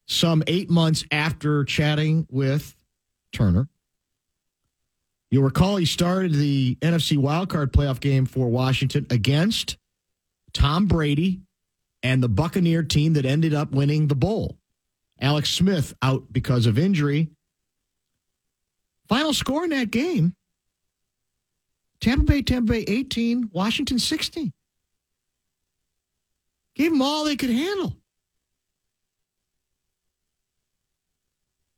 some 0.06 0.42
eight 0.46 0.70
months 0.70 1.04
after 1.10 1.64
chatting 1.64 2.26
with 2.30 2.74
Turner. 3.32 3.68
You'll 5.30 5.44
recall 5.44 5.76
he 5.76 5.84
started 5.84 6.32
the 6.32 6.76
NFC 6.80 7.18
wildcard 7.18 7.68
playoff 7.68 8.00
game 8.00 8.24
for 8.24 8.48
Washington 8.48 9.06
against 9.10 9.76
Tom 10.54 10.86
Brady 10.86 11.42
and 12.02 12.22
the 12.22 12.28
Buccaneer 12.28 12.82
team 12.82 13.14
that 13.14 13.26
ended 13.26 13.52
up 13.52 13.72
winning 13.72 14.08
the 14.08 14.14
bowl. 14.14 14.56
Alex 15.20 15.50
Smith 15.50 15.94
out 16.00 16.32
because 16.32 16.66
of 16.66 16.78
injury. 16.78 17.30
Final 19.08 19.34
score 19.34 19.64
in 19.64 19.70
that 19.70 19.90
game 19.90 20.34
Tampa 22.00 22.24
Bay, 22.24 22.42
Tampa 22.42 22.72
Bay 22.72 22.84
18, 22.86 23.50
Washington 23.52 23.98
16. 23.98 24.52
Gave 26.74 26.90
them 26.90 27.02
all 27.02 27.24
they 27.24 27.36
could 27.36 27.50
handle. 27.50 27.96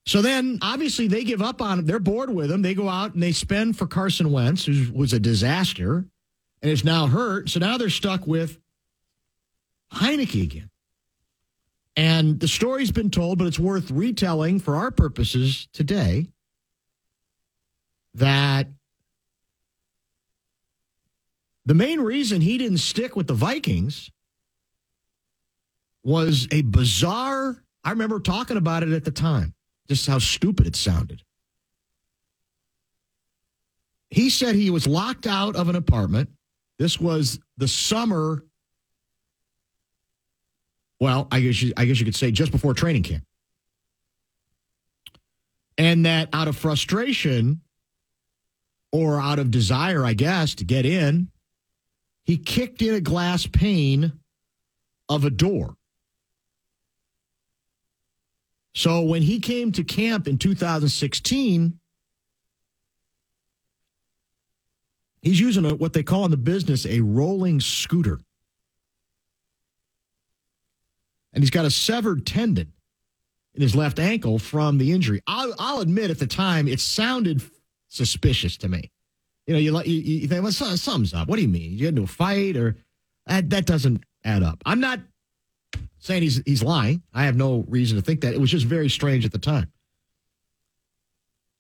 So 0.06 0.22
then, 0.22 0.58
obviously, 0.62 1.08
they 1.08 1.24
give 1.24 1.42
up 1.42 1.60
on 1.60 1.80
it. 1.80 1.86
They're 1.86 1.98
bored 1.98 2.30
with 2.30 2.50
him. 2.50 2.62
They 2.62 2.74
go 2.74 2.88
out 2.88 3.14
and 3.14 3.22
they 3.22 3.32
spend 3.32 3.76
for 3.76 3.86
Carson 3.86 4.30
Wentz, 4.30 4.64
who 4.64 4.92
was 4.92 5.12
a 5.12 5.20
disaster 5.20 6.06
and 6.62 6.70
is 6.70 6.84
now 6.84 7.06
hurt. 7.06 7.48
So 7.48 7.60
now 7.60 7.76
they're 7.76 7.90
stuck 7.90 8.26
with 8.26 8.58
Heinicke 9.92 10.42
again. 10.42 10.70
And 11.96 12.38
the 12.38 12.48
story's 12.48 12.92
been 12.92 13.10
told, 13.10 13.38
but 13.38 13.46
it's 13.46 13.58
worth 13.58 13.90
retelling 13.90 14.60
for 14.60 14.76
our 14.76 14.90
purposes 14.90 15.68
today 15.72 16.28
that 18.14 18.68
the 21.64 21.74
main 21.74 22.00
reason 22.00 22.40
he 22.40 22.58
didn't 22.58 22.78
stick 22.78 23.16
with 23.16 23.26
the 23.26 23.34
Vikings 23.34 24.10
was 26.04 26.46
a 26.50 26.62
bizarre. 26.62 27.62
I 27.82 27.90
remember 27.90 28.20
talking 28.20 28.56
about 28.56 28.82
it 28.82 28.92
at 28.92 29.04
the 29.04 29.10
time, 29.10 29.54
just 29.88 30.06
how 30.06 30.18
stupid 30.18 30.66
it 30.66 30.76
sounded. 30.76 31.22
He 34.10 34.30
said 34.30 34.54
he 34.54 34.70
was 34.70 34.86
locked 34.86 35.26
out 35.26 35.56
of 35.56 35.68
an 35.68 35.76
apartment. 35.76 36.30
This 36.78 37.00
was 37.00 37.40
the 37.56 37.68
summer 37.68 38.44
well, 41.00 41.28
I 41.30 41.40
guess 41.40 41.60
you, 41.62 41.72
I 41.76 41.84
guess 41.84 41.98
you 41.98 42.04
could 42.04 42.14
say 42.14 42.30
just 42.30 42.52
before 42.52 42.74
training 42.74 43.02
camp. 43.02 43.24
And 45.78 46.06
that 46.06 46.30
out 46.32 46.48
of 46.48 46.56
frustration 46.56 47.60
or 48.92 49.20
out 49.20 49.38
of 49.38 49.50
desire, 49.50 50.04
I 50.04 50.14
guess, 50.14 50.54
to 50.56 50.64
get 50.64 50.86
in, 50.86 51.28
he 52.24 52.38
kicked 52.38 52.80
in 52.80 52.94
a 52.94 53.00
glass 53.00 53.46
pane 53.46 54.12
of 55.08 55.24
a 55.24 55.30
door. 55.30 55.76
So 58.74 59.02
when 59.02 59.22
he 59.22 59.40
came 59.40 59.72
to 59.72 59.84
camp 59.84 60.28
in 60.28 60.38
2016, 60.38 61.78
he's 65.22 65.40
using 65.40 65.64
a, 65.64 65.74
what 65.74 65.92
they 65.92 66.02
call 66.02 66.24
in 66.24 66.30
the 66.30 66.36
business 66.36 66.84
a 66.84 67.00
rolling 67.00 67.60
scooter. 67.60 68.20
And 71.36 71.42
he's 71.42 71.50
got 71.50 71.66
a 71.66 71.70
severed 71.70 72.26
tendon 72.26 72.72
in 73.54 73.60
his 73.60 73.76
left 73.76 73.98
ankle 73.98 74.38
from 74.38 74.78
the 74.78 74.90
injury. 74.90 75.20
I'll, 75.26 75.54
I'll 75.58 75.80
admit 75.80 76.10
at 76.10 76.18
the 76.18 76.26
time 76.26 76.66
it 76.66 76.80
sounded 76.80 77.42
suspicious 77.88 78.56
to 78.58 78.68
me. 78.68 78.90
You 79.46 79.52
know, 79.54 79.60
you 79.60 79.82
you, 79.82 80.20
you 80.20 80.28
think, 80.28 80.42
well, 80.42 80.50
something's 80.50 81.12
up. 81.12 81.28
What 81.28 81.36
do 81.36 81.42
you 81.42 81.48
mean? 81.48 81.78
You 81.78 81.84
had 81.84 81.94
no 81.94 82.06
fight, 82.06 82.56
or 82.56 82.76
that 83.26 83.50
that 83.50 83.66
doesn't 83.66 84.02
add 84.24 84.42
up. 84.42 84.62
I'm 84.64 84.80
not 84.80 84.98
saying 85.98 86.22
he's 86.22 86.42
he's 86.46 86.62
lying. 86.62 87.02
I 87.12 87.24
have 87.26 87.36
no 87.36 87.64
reason 87.68 87.96
to 87.96 88.02
think 88.02 88.22
that. 88.22 88.34
It 88.34 88.40
was 88.40 88.50
just 88.50 88.64
very 88.64 88.88
strange 88.88 89.24
at 89.24 89.30
the 89.30 89.38
time. 89.38 89.70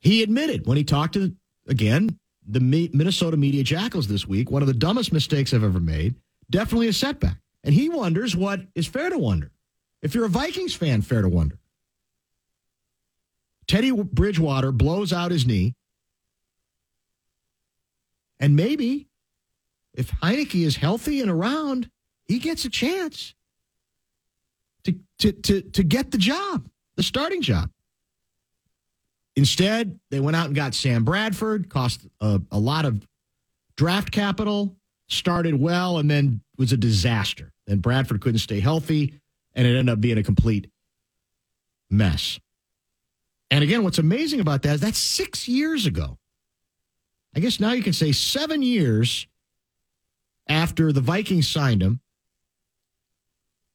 He 0.00 0.22
admitted 0.22 0.66
when 0.66 0.78
he 0.78 0.84
talked 0.84 1.14
to 1.14 1.36
again 1.68 2.18
the 2.48 2.60
Minnesota 2.60 3.36
media 3.36 3.62
jackals 3.62 4.08
this 4.08 4.26
week, 4.26 4.50
one 4.50 4.62
of 4.62 4.68
the 4.68 4.74
dumbest 4.74 5.12
mistakes 5.12 5.52
I've 5.52 5.62
ever 5.62 5.80
made. 5.80 6.14
Definitely 6.50 6.88
a 6.88 6.92
setback, 6.92 7.36
and 7.62 7.74
he 7.74 7.88
wonders 7.88 8.34
what 8.34 8.62
is 8.74 8.86
fair 8.86 9.10
to 9.10 9.18
wonder. 9.18 9.52
If 10.02 10.14
you're 10.14 10.26
a 10.26 10.30
Vikings 10.30 10.74
fan, 10.74 11.02
fair 11.02 11.22
to 11.22 11.28
wonder. 11.28 11.58
Teddy 13.66 13.90
Bridgewater 13.90 14.72
blows 14.72 15.12
out 15.12 15.30
his 15.30 15.46
knee. 15.46 15.74
And 18.38 18.54
maybe 18.54 19.08
if 19.94 20.10
Heinicke 20.10 20.64
is 20.64 20.76
healthy 20.76 21.20
and 21.20 21.30
around, 21.30 21.90
he 22.26 22.38
gets 22.38 22.64
a 22.64 22.70
chance 22.70 23.34
to, 24.84 24.94
to, 25.18 25.32
to, 25.32 25.62
to 25.62 25.82
get 25.82 26.10
the 26.10 26.18
job, 26.18 26.68
the 26.96 27.02
starting 27.02 27.42
job. 27.42 27.70
Instead, 29.34 29.98
they 30.10 30.20
went 30.20 30.36
out 30.36 30.46
and 30.46 30.54
got 30.54 30.74
Sam 30.74 31.04
Bradford, 31.04 31.68
cost 31.68 32.06
a, 32.20 32.40
a 32.50 32.58
lot 32.58 32.84
of 32.84 33.06
draft 33.76 34.10
capital, 34.10 34.76
started 35.08 35.54
well, 35.54 35.98
and 35.98 36.10
then 36.10 36.40
was 36.56 36.72
a 36.72 36.76
disaster. 36.76 37.52
And 37.66 37.82
Bradford 37.82 38.20
couldn't 38.20 38.38
stay 38.38 38.60
healthy 38.60 39.20
and 39.56 39.66
it 39.66 39.76
ended 39.76 39.92
up 39.92 40.00
being 40.00 40.18
a 40.18 40.22
complete 40.22 40.70
mess. 41.90 42.38
And 43.50 43.64
again, 43.64 43.82
what's 43.82 43.98
amazing 43.98 44.40
about 44.40 44.62
that 44.62 44.74
is 44.76 44.80
that's 44.80 44.98
six 44.98 45.48
years 45.48 45.86
ago. 45.86 46.18
I 47.34 47.40
guess 47.40 47.58
now 47.58 47.72
you 47.72 47.82
can 47.82 47.92
say 47.92 48.12
seven 48.12 48.62
years 48.62 49.26
after 50.48 50.92
the 50.92 51.00
Vikings 51.00 51.48
signed 51.48 51.82
him. 51.82 52.00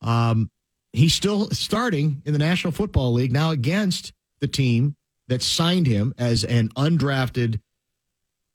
Um, 0.02 0.50
he's 0.94 1.14
still 1.14 1.50
starting 1.52 2.22
in 2.26 2.34
the 2.34 2.40
National 2.40 2.72
Football 2.72 3.14
League 3.14 3.32
now 3.32 3.52
against 3.52 4.14
the 4.40 4.48
team 4.48 4.96
that 5.28 5.42
signed 5.42 5.88
him 5.88 6.14
as 6.18 6.44
an 6.44 6.70
undrafted 6.70 7.60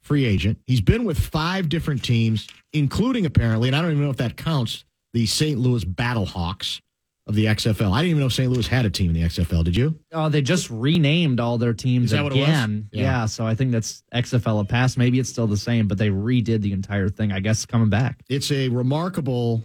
free 0.03 0.25
agent. 0.25 0.59
He's 0.67 0.81
been 0.81 1.05
with 1.05 1.19
five 1.19 1.69
different 1.69 2.03
teams, 2.03 2.47
including 2.73 3.27
apparently, 3.27 3.69
and 3.69 3.77
I 3.77 3.83
don't 3.83 3.93
even 3.93 4.05
know 4.05 4.11
if 4.11 4.17
that 4.19 4.37
counts, 4.37 4.85
the 5.12 5.27
St. 5.27 5.59
Louis 5.59 5.85
Battlehawks 5.85 6.81
of 7.27 7.35
the 7.35 7.47
XFL. 7.47 7.93
I 7.93 8.03
didn't 8.03 8.11
even 8.11 8.23
know 8.23 8.29
St. 8.29 8.51
Louis 8.51 8.67
had 8.67 8.87
a 8.87 8.91
team 8.91 9.11
in 9.11 9.15
the 9.15 9.23
XFL. 9.23 9.65
Did 9.65 9.77
you? 9.77 9.99
Oh, 10.12 10.29
they 10.29 10.43
just 10.43 10.71
renamed 10.71 11.41
all 11.41 11.59
their 11.59 11.75
teams 11.75 12.12
again. 12.12 12.89
Yeah. 12.93 13.03
yeah. 13.03 13.27
so 13.27 13.45
I 13.45 13.55
think 13.55 13.73
that's 13.73 14.05
XFL 14.15 14.61
a 14.61 14.65
pass. 14.65 14.97
Maybe 14.97 15.19
it's 15.19 15.29
still 15.29 15.49
the 15.49 15.57
same, 15.57 15.89
but 15.89 15.99
they 15.99 16.11
redid 16.11 16.61
the 16.61 16.73
entire 16.73 17.09
thing. 17.09 17.33
I 17.33 17.41
guess 17.41 17.67
coming 17.67 17.91
back. 17.91 18.21
It's 18.29 18.53
a 18.53 18.69
remarkable 18.69 19.65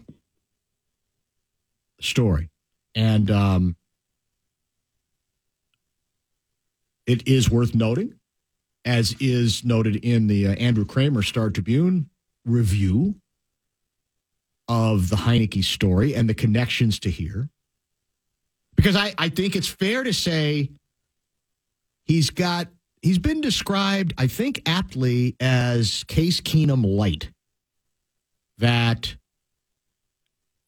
story, 2.00 2.50
and 2.95 3.30
um, 3.30 3.76
it 7.06 7.28
is 7.28 7.50
worth 7.50 7.76
noting, 7.76 8.15
as 8.86 9.15
is 9.19 9.63
noted 9.63 9.97
in 9.97 10.26
the 10.26 10.47
uh, 10.47 10.54
Andrew 10.54 10.86
Krammer 10.86 11.24
Star 11.24 11.52
Tribune 11.52 12.10
review 12.43 13.15
of 14.71 15.10
the 15.10 15.17
Heinicke 15.17 15.65
story 15.65 16.15
and 16.15 16.29
the 16.29 16.34
connections 16.34 16.97
to 16.99 17.12
here. 17.12 17.49
Because 18.77 18.95
I, 18.95 19.13
I 19.17 19.27
think 19.27 19.57
it's 19.57 19.67
fair 19.67 20.01
to 20.01 20.13
say 20.13 20.69
he's 22.05 22.29
got 22.29 22.69
he's 23.01 23.19
been 23.19 23.41
described, 23.41 24.13
I 24.17 24.27
think, 24.27 24.62
aptly 24.65 25.36
as 25.41 26.05
Case 26.05 26.39
Keenum 26.39 26.86
light. 26.86 27.31
That 28.60 29.13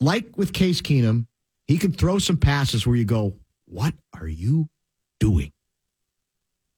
like 0.02 0.38
with 0.38 0.52
Case 0.52 0.82
Keenum, 0.82 1.28
he 1.68 1.78
can 1.78 1.94
throw 1.94 2.20
some 2.20 2.36
passes 2.36 2.86
where 2.86 2.98
you 2.98 3.06
go, 3.06 3.36
What 3.68 3.94
are 4.20 4.28
you 4.28 4.68
doing? 5.22 5.54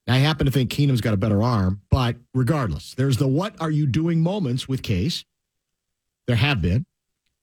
Now, 0.06 0.14
I 0.14 0.18
happen 0.18 0.46
to 0.46 0.52
think 0.52 0.70
Keenum's 0.70 1.00
got 1.00 1.12
a 1.12 1.16
better 1.16 1.42
arm, 1.42 1.80
but 1.90 2.18
regardless, 2.34 2.94
there's 2.94 3.16
the 3.16 3.26
what 3.26 3.60
are 3.60 3.72
you 3.72 3.88
doing 3.88 4.22
moments 4.22 4.68
with 4.68 4.84
Case. 4.84 5.24
There 6.28 6.36
have 6.36 6.62
been 6.62 6.86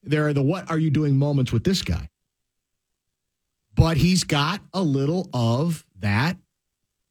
there 0.04 0.28
are 0.28 0.34
the 0.34 0.44
what 0.44 0.70
are 0.70 0.78
you 0.78 0.90
doing 0.90 1.18
moments 1.18 1.52
with 1.52 1.64
this 1.64 1.82
guy. 1.82 2.10
But 3.76 3.98
he's 3.98 4.24
got 4.24 4.62
a 4.74 4.82
little 4.82 5.30
of 5.34 5.86
that 6.00 6.38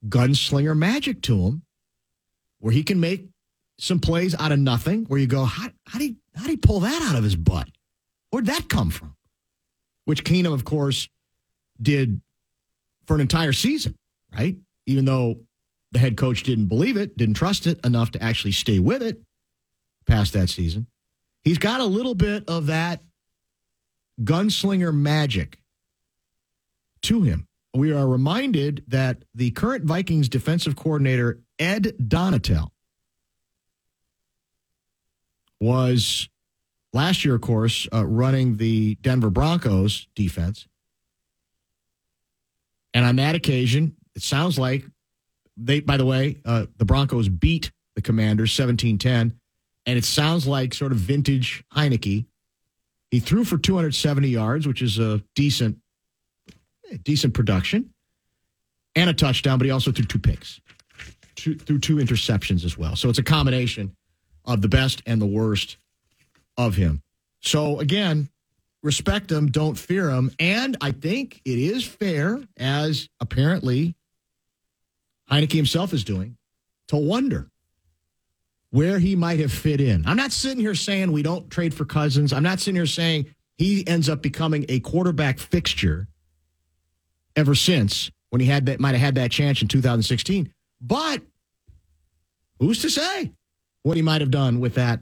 gunslinger 0.08 0.76
magic 0.76 1.22
to 1.22 1.36
him 1.36 1.62
where 2.60 2.72
he 2.72 2.82
can 2.82 3.00
make 3.00 3.26
some 3.78 3.98
plays 3.98 4.34
out 4.38 4.52
of 4.52 4.58
nothing 4.58 5.04
where 5.04 5.18
you 5.18 5.26
go, 5.26 5.44
how 5.44 5.68
how 5.86 5.98
did 5.98 6.04
he, 6.04 6.16
how 6.34 6.42
did 6.42 6.50
he 6.50 6.56
pull 6.56 6.80
that 6.80 7.02
out 7.02 7.16
of 7.16 7.24
his 7.24 7.36
butt? 7.36 7.68
Where'd 8.30 8.46
that 8.46 8.68
come 8.68 8.90
from? 8.90 9.16
Which 10.04 10.24
Keenum, 10.24 10.52
of 10.52 10.64
course, 10.64 11.08
did 11.80 12.20
for 13.06 13.14
an 13.14 13.20
entire 13.20 13.52
season, 13.52 13.96
right? 14.32 14.56
Even 14.86 15.04
though 15.04 15.40
the 15.90 15.98
head 15.98 16.16
coach 16.16 16.42
didn't 16.42 16.66
believe 16.66 16.96
it, 16.96 17.16
didn't 17.16 17.34
trust 17.34 17.66
it 17.66 17.84
enough 17.84 18.12
to 18.12 18.22
actually 18.22 18.52
stay 18.52 18.78
with 18.78 19.02
it 19.02 19.20
past 20.06 20.32
that 20.32 20.48
season. 20.48 20.86
He's 21.42 21.58
got 21.58 21.80
a 21.80 21.84
little 21.84 22.14
bit 22.14 22.48
of 22.48 22.66
that 22.66 23.02
gunslinger 24.22 24.94
magic 24.94 25.58
to 27.02 27.22
him. 27.22 27.48
We 27.74 27.92
are 27.92 28.06
reminded 28.06 28.84
that 28.88 29.24
the 29.34 29.50
current 29.50 29.84
Vikings 29.84 30.28
defensive 30.28 30.76
coordinator, 30.76 31.40
Ed 31.58 31.94
Donatell, 31.98 32.68
was 35.58 36.28
last 36.92 37.24
year, 37.24 37.34
of 37.34 37.40
course, 37.40 37.88
uh, 37.92 38.04
running 38.04 38.56
the 38.56 38.96
Denver 38.96 39.30
Broncos 39.30 40.06
defense. 40.14 40.66
And 42.94 43.06
on 43.06 43.16
that 43.16 43.34
occasion, 43.34 43.96
it 44.14 44.22
sounds 44.22 44.58
like 44.58 44.84
they, 45.56 45.80
by 45.80 45.96
the 45.96 46.04
way, 46.04 46.38
uh, 46.44 46.66
the 46.76 46.84
Broncos 46.84 47.28
beat 47.28 47.72
the 47.94 48.02
Commanders 48.02 48.52
17 48.52 48.98
10. 48.98 49.38
And 49.86 49.98
it 49.98 50.04
sounds 50.04 50.46
like 50.46 50.74
sort 50.74 50.92
of 50.92 50.98
vintage 50.98 51.64
Heinicke. 51.74 52.26
He 53.10 53.20
threw 53.20 53.44
for 53.44 53.58
270 53.58 54.28
yards, 54.28 54.66
which 54.66 54.80
is 54.80 54.98
a 54.98 55.22
decent, 55.34 55.78
eh, 56.90 56.96
decent 57.02 57.34
production, 57.34 57.92
and 58.94 59.10
a 59.10 59.12
touchdown, 59.14 59.58
but 59.58 59.64
he 59.64 59.70
also 59.70 59.92
threw 59.92 60.04
two 60.04 60.18
picks, 60.18 60.60
two, 61.34 61.56
threw 61.56 61.78
two 61.78 61.96
interceptions 61.96 62.64
as 62.64 62.78
well. 62.78 62.96
So 62.96 63.08
it's 63.08 63.18
a 63.18 63.22
combination 63.22 63.94
of 64.44 64.62
the 64.62 64.68
best 64.68 65.02
and 65.06 65.20
the 65.20 65.26
worst 65.26 65.76
of 66.56 66.76
him. 66.76 67.02
So 67.40 67.80
again, 67.80 68.28
respect 68.82 69.30
him, 69.30 69.50
don't 69.50 69.76
fear 69.76 70.10
him. 70.10 70.30
And 70.38 70.76
I 70.80 70.92
think 70.92 71.40
it 71.44 71.58
is 71.58 71.84
fair, 71.84 72.40
as 72.56 73.08
apparently 73.20 73.94
Heinicke 75.30 75.52
himself 75.52 75.92
is 75.92 76.04
doing, 76.04 76.36
to 76.88 76.96
wonder 76.96 77.51
where 78.72 78.98
he 78.98 79.14
might 79.14 79.38
have 79.38 79.52
fit 79.52 79.82
in. 79.82 80.02
I'm 80.06 80.16
not 80.16 80.32
sitting 80.32 80.58
here 80.58 80.74
saying 80.74 81.12
we 81.12 81.22
don't 81.22 81.48
trade 81.50 81.74
for 81.74 81.84
Cousins. 81.84 82.32
I'm 82.32 82.42
not 82.42 82.58
sitting 82.58 82.74
here 82.74 82.86
saying 82.86 83.26
he 83.58 83.86
ends 83.86 84.08
up 84.08 84.22
becoming 84.22 84.64
a 84.70 84.80
quarterback 84.80 85.38
fixture 85.38 86.08
ever 87.36 87.54
since 87.54 88.10
when 88.30 88.40
he 88.40 88.46
had 88.46 88.64
that 88.66 88.80
might 88.80 88.92
have 88.92 89.00
had 89.00 89.14
that 89.16 89.30
chance 89.30 89.60
in 89.60 89.68
2016. 89.68 90.50
But 90.80 91.20
who's 92.58 92.80
to 92.80 92.88
say 92.88 93.32
what 93.82 93.96
he 93.96 94.02
might 94.02 94.22
have 94.22 94.30
done 94.30 94.58
with 94.58 94.74
that 94.76 95.00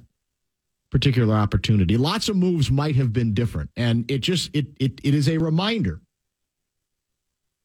particular 0.91 1.37
opportunity? 1.37 1.97
Lots 1.97 2.29
of 2.29 2.35
moves 2.35 2.73
might 2.73 2.97
have 2.97 3.13
been 3.13 3.35
different. 3.35 3.71
And 3.77 4.11
it 4.11 4.19
just 4.19 4.51
it 4.53 4.67
it 4.81 5.01
it 5.05 5.15
is 5.15 5.29
a 5.29 5.39
reminder 5.39 6.01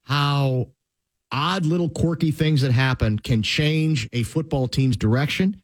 how 0.04 0.68
odd 1.32 1.66
little 1.66 1.90
quirky 1.90 2.30
things 2.30 2.62
that 2.62 2.72
happen 2.72 3.18
can 3.18 3.42
change 3.42 4.08
a 4.14 4.22
football 4.22 4.68
team's 4.68 4.96
direction 4.96 5.64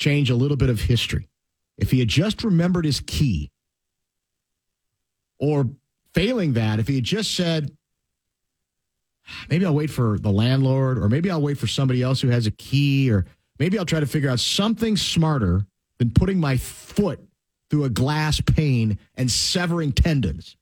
change 0.00 0.30
a 0.30 0.34
little 0.34 0.56
bit 0.56 0.70
of 0.70 0.80
history. 0.80 1.28
If 1.78 1.92
he 1.92 2.00
had 2.00 2.08
just 2.08 2.42
remembered 2.42 2.84
his 2.84 3.00
key, 3.00 3.52
or 5.38 5.70
failing 6.14 6.54
that, 6.54 6.80
if 6.80 6.88
he 6.88 6.96
had 6.96 7.04
just 7.04 7.34
said, 7.34 7.70
maybe 9.48 9.64
I'll 9.64 9.74
wait 9.74 9.90
for 9.90 10.18
the 10.18 10.32
landlord, 10.32 10.98
or 10.98 11.08
maybe 11.08 11.30
I'll 11.30 11.40
wait 11.40 11.58
for 11.58 11.66
somebody 11.66 12.02
else 12.02 12.20
who 12.20 12.28
has 12.28 12.46
a 12.46 12.50
key, 12.50 13.10
or 13.10 13.26
maybe 13.58 13.78
I'll 13.78 13.86
try 13.86 14.00
to 14.00 14.06
figure 14.06 14.28
out 14.28 14.40
something 14.40 14.96
smarter 14.96 15.64
than 15.98 16.10
putting 16.10 16.40
my 16.40 16.56
foot 16.56 17.20
through 17.70 17.84
a 17.84 17.90
glass 17.90 18.40
pane 18.40 18.98
and 19.14 19.30
severing 19.30 19.92
tendons. 19.92 20.56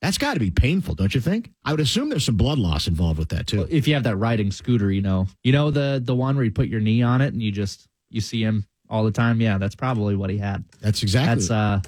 That's 0.00 0.18
got 0.18 0.34
to 0.34 0.40
be 0.40 0.52
painful, 0.52 0.94
don't 0.94 1.12
you 1.12 1.20
think? 1.20 1.50
I 1.64 1.72
would 1.72 1.80
assume 1.80 2.08
there's 2.08 2.24
some 2.24 2.36
blood 2.36 2.58
loss 2.58 2.86
involved 2.86 3.18
with 3.18 3.30
that 3.30 3.48
too. 3.48 3.66
If 3.68 3.88
you 3.88 3.94
have 3.94 4.04
that 4.04 4.16
riding 4.16 4.52
scooter, 4.52 4.92
you 4.92 5.02
know, 5.02 5.26
you 5.42 5.50
know 5.50 5.72
the 5.72 6.00
the 6.02 6.14
one 6.14 6.36
where 6.36 6.44
you 6.44 6.52
put 6.52 6.68
your 6.68 6.80
knee 6.80 7.02
on 7.02 7.20
it 7.20 7.32
and 7.32 7.42
you 7.42 7.50
just 7.50 7.87
you 8.10 8.20
see 8.20 8.42
him 8.42 8.66
all 8.90 9.04
the 9.04 9.10
time. 9.10 9.40
Yeah, 9.40 9.58
that's 9.58 9.74
probably 9.74 10.16
what 10.16 10.30
he 10.30 10.38
had. 10.38 10.64
That's 10.80 11.02
exactly. 11.02 11.34
That's 11.34 11.50
uh, 11.50 11.80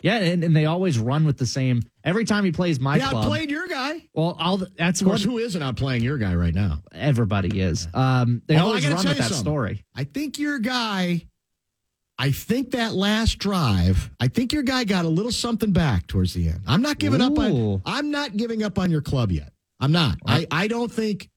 yeah, 0.00 0.18
and, 0.18 0.44
and 0.44 0.54
they 0.54 0.66
always 0.66 0.98
run 0.98 1.24
with 1.24 1.38
the 1.38 1.46
same. 1.46 1.82
Every 2.04 2.24
time 2.24 2.44
he 2.44 2.52
plays 2.52 2.78
my 2.78 2.98
he 2.98 3.00
club, 3.00 3.24
outplayed 3.24 3.50
your 3.50 3.66
guy. 3.66 4.02
well, 4.14 4.36
all 4.38 4.58
the, 4.58 4.68
that's 4.76 5.00
Of 5.00 5.08
course, 5.08 5.26
what 5.26 5.32
who 5.32 5.38
isn't 5.38 5.60
outplaying 5.60 6.02
your 6.02 6.18
guy 6.18 6.34
right 6.34 6.54
now? 6.54 6.82
everybody 6.92 7.60
is. 7.60 7.88
Um, 7.94 8.42
they 8.46 8.56
Although 8.56 8.68
always 8.68 8.86
run 8.86 8.96
with 8.96 9.04
that 9.04 9.16
something. 9.24 9.36
story. 9.38 9.84
I 9.96 10.04
think 10.04 10.38
your 10.38 10.60
guy, 10.60 11.26
I 12.16 12.30
think 12.30 12.70
that 12.72 12.94
last 12.94 13.38
drive, 13.38 14.10
I 14.20 14.28
think 14.28 14.52
your 14.52 14.62
guy 14.62 14.84
got 14.84 15.04
a 15.04 15.08
little 15.08 15.32
something 15.32 15.72
back 15.72 16.06
towards 16.06 16.32
the 16.32 16.48
end. 16.48 16.60
I'm 16.66 16.82
not 16.82 16.98
giving 16.98 17.20
up 17.20 17.36
on 17.38 17.82
I'm 17.84 18.10
not 18.10 18.36
giving 18.36 18.62
up 18.62 18.78
on 18.78 18.90
your 18.90 19.02
club 19.02 19.32
yet. 19.32 19.52
I'm 19.80 19.92
not. 19.92 20.18
I, 20.26 20.46
I 20.50 20.68
don't 20.68 20.90
think 20.90 21.28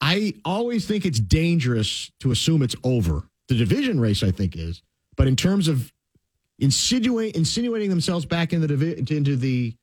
I 0.00 0.34
always 0.44 0.86
think 0.86 1.04
it's 1.04 1.20
dangerous 1.20 2.10
to 2.20 2.30
assume 2.30 2.62
it's 2.62 2.76
over. 2.84 3.24
The 3.48 3.54
division 3.54 3.98
race, 3.98 4.22
I 4.22 4.30
think, 4.30 4.56
is. 4.56 4.82
But 5.16 5.26
in 5.26 5.36
terms 5.36 5.68
of 5.68 5.92
insinuate, 6.58 7.36
insinuating 7.36 7.90
themselves 7.90 8.24
back 8.24 8.52
into 8.52 8.66
the 8.66 8.98
into 9.14 9.36
the 9.36 9.74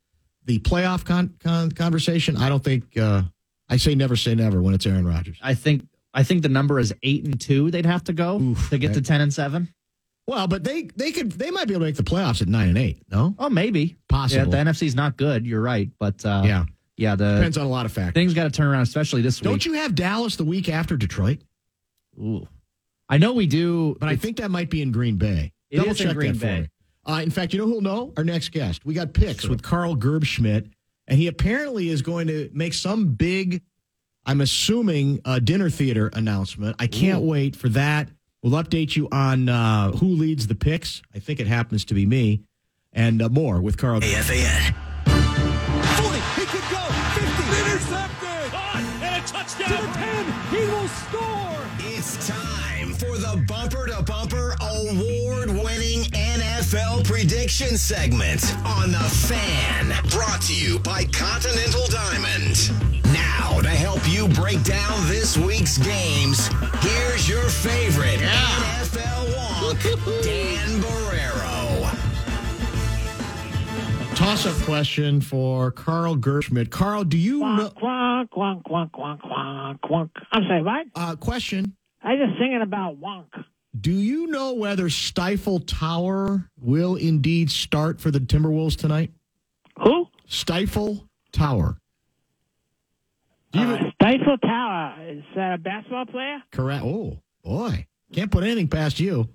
the 0.45 0.59
playoff 0.59 1.03
con, 1.03 1.35
con, 1.39 1.71
conversation, 1.71 2.37
I 2.37 2.49
don't 2.49 2.63
think 2.63 2.97
uh, 2.97 3.23
I 3.67 3.77
say 3.77 3.95
never 3.95 4.15
say 4.15 4.35
never 4.35 4.61
when 4.61 4.73
it's 4.73 4.85
Aaron 4.85 5.07
Rodgers. 5.07 5.37
I 5.41 5.55
think 5.55 5.87
I 6.13 6.23
think 6.23 6.43
the 6.43 6.49
number 6.49 6.79
is 6.79 6.93
eight 7.03 7.25
and 7.25 7.39
two. 7.39 7.71
They'd 7.71 7.85
have 7.85 8.03
to 8.05 8.13
go 8.13 8.39
Oof, 8.39 8.69
to 8.69 8.77
get 8.77 8.93
to 8.93 9.01
ten 9.01 9.21
and 9.21 9.33
seven. 9.33 9.73
Well, 10.27 10.47
but 10.47 10.63
they 10.63 10.83
they 10.95 11.11
could 11.11 11.31
they 11.33 11.51
might 11.51 11.67
be 11.67 11.73
able 11.73 11.81
to 11.81 11.87
make 11.87 11.95
the 11.95 12.03
playoffs 12.03 12.41
at 12.41 12.47
nine 12.47 12.69
and 12.69 12.77
eight. 12.77 13.03
No, 13.11 13.35
Oh, 13.37 13.49
maybe 13.49 13.97
Possible. 14.07 14.45
Yeah, 14.45 14.63
the 14.63 14.71
NFC's 14.71 14.95
not 14.95 15.17
good. 15.17 15.45
You're 15.45 15.61
right, 15.61 15.89
but 15.99 16.23
uh, 16.25 16.43
yeah, 16.45 16.65
yeah, 16.97 17.15
the 17.15 17.35
depends 17.35 17.57
on 17.57 17.65
a 17.65 17.69
lot 17.69 17.85
of 17.85 17.91
factors. 17.91 18.13
things 18.13 18.33
got 18.33 18.43
to 18.43 18.51
turn 18.51 18.67
around, 18.67 18.81
especially 18.81 19.21
this 19.21 19.41
week. 19.41 19.49
Don't 19.49 19.65
you 19.65 19.73
have 19.73 19.93
Dallas 19.95 20.35
the 20.35 20.45
week 20.45 20.69
after 20.69 20.95
Detroit? 20.97 21.39
Ooh. 22.19 22.47
I 23.09 23.17
know 23.17 23.33
we 23.33 23.45
do, 23.47 23.95
But 23.99 24.09
I 24.09 24.15
think 24.15 24.37
that 24.37 24.49
might 24.51 24.69
be 24.69 24.81
in 24.81 24.91
Green 24.91 25.17
Bay. 25.17 25.53
It 25.69 25.77
Double 25.77 25.91
is 25.91 26.01
in 26.01 26.13
Green 26.13 26.33
that 26.33 26.39
for 26.39 26.45
Bay. 26.45 26.61
me. 26.61 26.67
Uh, 27.07 27.21
in 27.21 27.29
fact, 27.29 27.53
you 27.53 27.59
know 27.59 27.65
who'll 27.67 27.81
know? 27.81 28.13
Our 28.17 28.23
next 28.23 28.49
guest. 28.51 28.83
We 28.85 28.93
got 28.95 29.13
picks 29.13 29.47
with 29.47 29.61
Carl 29.61 29.95
Gerbschmidt, 29.95 30.71
and 31.07 31.19
he 31.19 31.27
apparently 31.27 31.89
is 31.89 32.01
going 32.01 32.27
to 32.27 32.49
make 32.51 32.73
some 32.73 33.09
big, 33.13 33.61
I'm 34.25 34.41
assuming, 34.41 35.19
uh, 35.23 35.37
dinner 35.39 35.69
theater 35.69 36.09
announcement. 36.13 36.75
I 36.79 36.87
can't 36.87 37.21
wait 37.21 37.55
for 37.55 37.69
that. 37.69 38.09
We'll 38.41 38.61
update 38.61 38.95
you 38.95 39.07
on 39.11 39.49
uh, 39.49 39.91
who 39.91 40.07
leads 40.07 40.47
the 40.47 40.55
picks. 40.55 41.03
I 41.13 41.19
think 41.19 41.39
it 41.39 41.45
happens 41.47 41.85
to 41.85 41.93
be 41.93 42.07
me, 42.07 42.41
and 42.91 43.21
uh, 43.21 43.29
more 43.29 43.61
with 43.61 43.77
Carl. 43.77 43.99
AFAN. 44.01 44.73
40, 45.05 46.19
he 46.39 46.45
could 46.47 46.71
go. 46.71 46.81
50, 46.81 47.71
intercepted. 47.71 48.53
and 49.03 49.15
a 49.15 49.27
touchdown. 49.27 49.69
To 49.69 49.87
the 49.87 49.93
10, 49.93 50.31
he 50.49 50.65
will 50.71 50.87
score. 50.87 51.65
It's 51.79 52.27
time 52.27 52.54
for 52.97 53.17
the 53.17 53.43
Bumper 53.47 53.87
to 53.87 54.01
Bumper 54.03 54.55
award 54.61 55.49
winning 55.49 56.03
NFL 56.11 57.03
prediction 57.05 57.77
segment 57.77 58.55
on 58.65 58.91
The 58.91 58.99
Fan. 58.99 59.87
Brought 60.09 60.41
to 60.43 60.53
you 60.55 60.79
by 60.79 61.03
Continental 61.05 61.85
Diamond. 61.87 62.71
Now, 63.13 63.59
to 63.59 63.69
help 63.69 63.99
you 64.09 64.29
break 64.29 64.63
down 64.63 65.07
this 65.07 65.37
week's 65.37 65.77
games, 65.77 66.47
here's 66.79 67.27
your 67.27 67.49
favorite 67.49 68.19
NFL 68.19 69.33
wonk, 69.33 70.23
Dan 70.23 70.81
Barreiro. 70.81 71.95
Toss 74.15 74.45
up 74.45 74.55
question 74.63 75.19
for 75.19 75.71
Carl 75.71 76.15
Gerbschmidt. 76.15 76.69
Carl, 76.69 77.03
do 77.03 77.17
you 77.17 77.39
know? 77.39 77.71
Quonk, 77.75 78.29
quonk, 78.29 78.63
quonk, 78.63 78.91
quonk, 78.91 79.19
quonk, 79.19 79.79
quonk. 79.81 80.09
I'm 80.31 80.43
sorry, 80.43 80.61
what? 80.61 80.85
Uh, 80.95 81.15
question. 81.17 81.75
I 82.05 82.15
just 82.17 82.37
singing 82.39 82.61
about 82.61 83.01
wonk. 83.01 83.25
Do 83.79 83.91
you 83.91 84.27
know 84.27 84.53
whether 84.53 84.89
Stifle 84.89 85.59
Tower 85.59 86.49
will 86.61 86.95
indeed 86.95 87.51
start 87.51 87.99
for 87.99 88.09
the 88.11 88.19
Timberwolves 88.19 88.77
tonight? 88.77 89.11
Who? 89.83 90.07
Stifle 90.27 91.09
Tower. 91.33 91.77
Do 93.51 93.59
you 93.59 93.65
Uh, 93.67 93.91
Stifle 93.95 94.37
Tower. 94.37 94.95
Is 95.09 95.23
that 95.35 95.53
a 95.55 95.57
basketball 95.57 96.05
player? 96.05 96.41
correct? 96.51 96.83
Oh 96.85 97.19
boy, 97.43 97.85
can't 98.13 98.31
put 98.31 98.43
anything 98.43 98.67
past 98.69 98.99
you. 98.99 99.27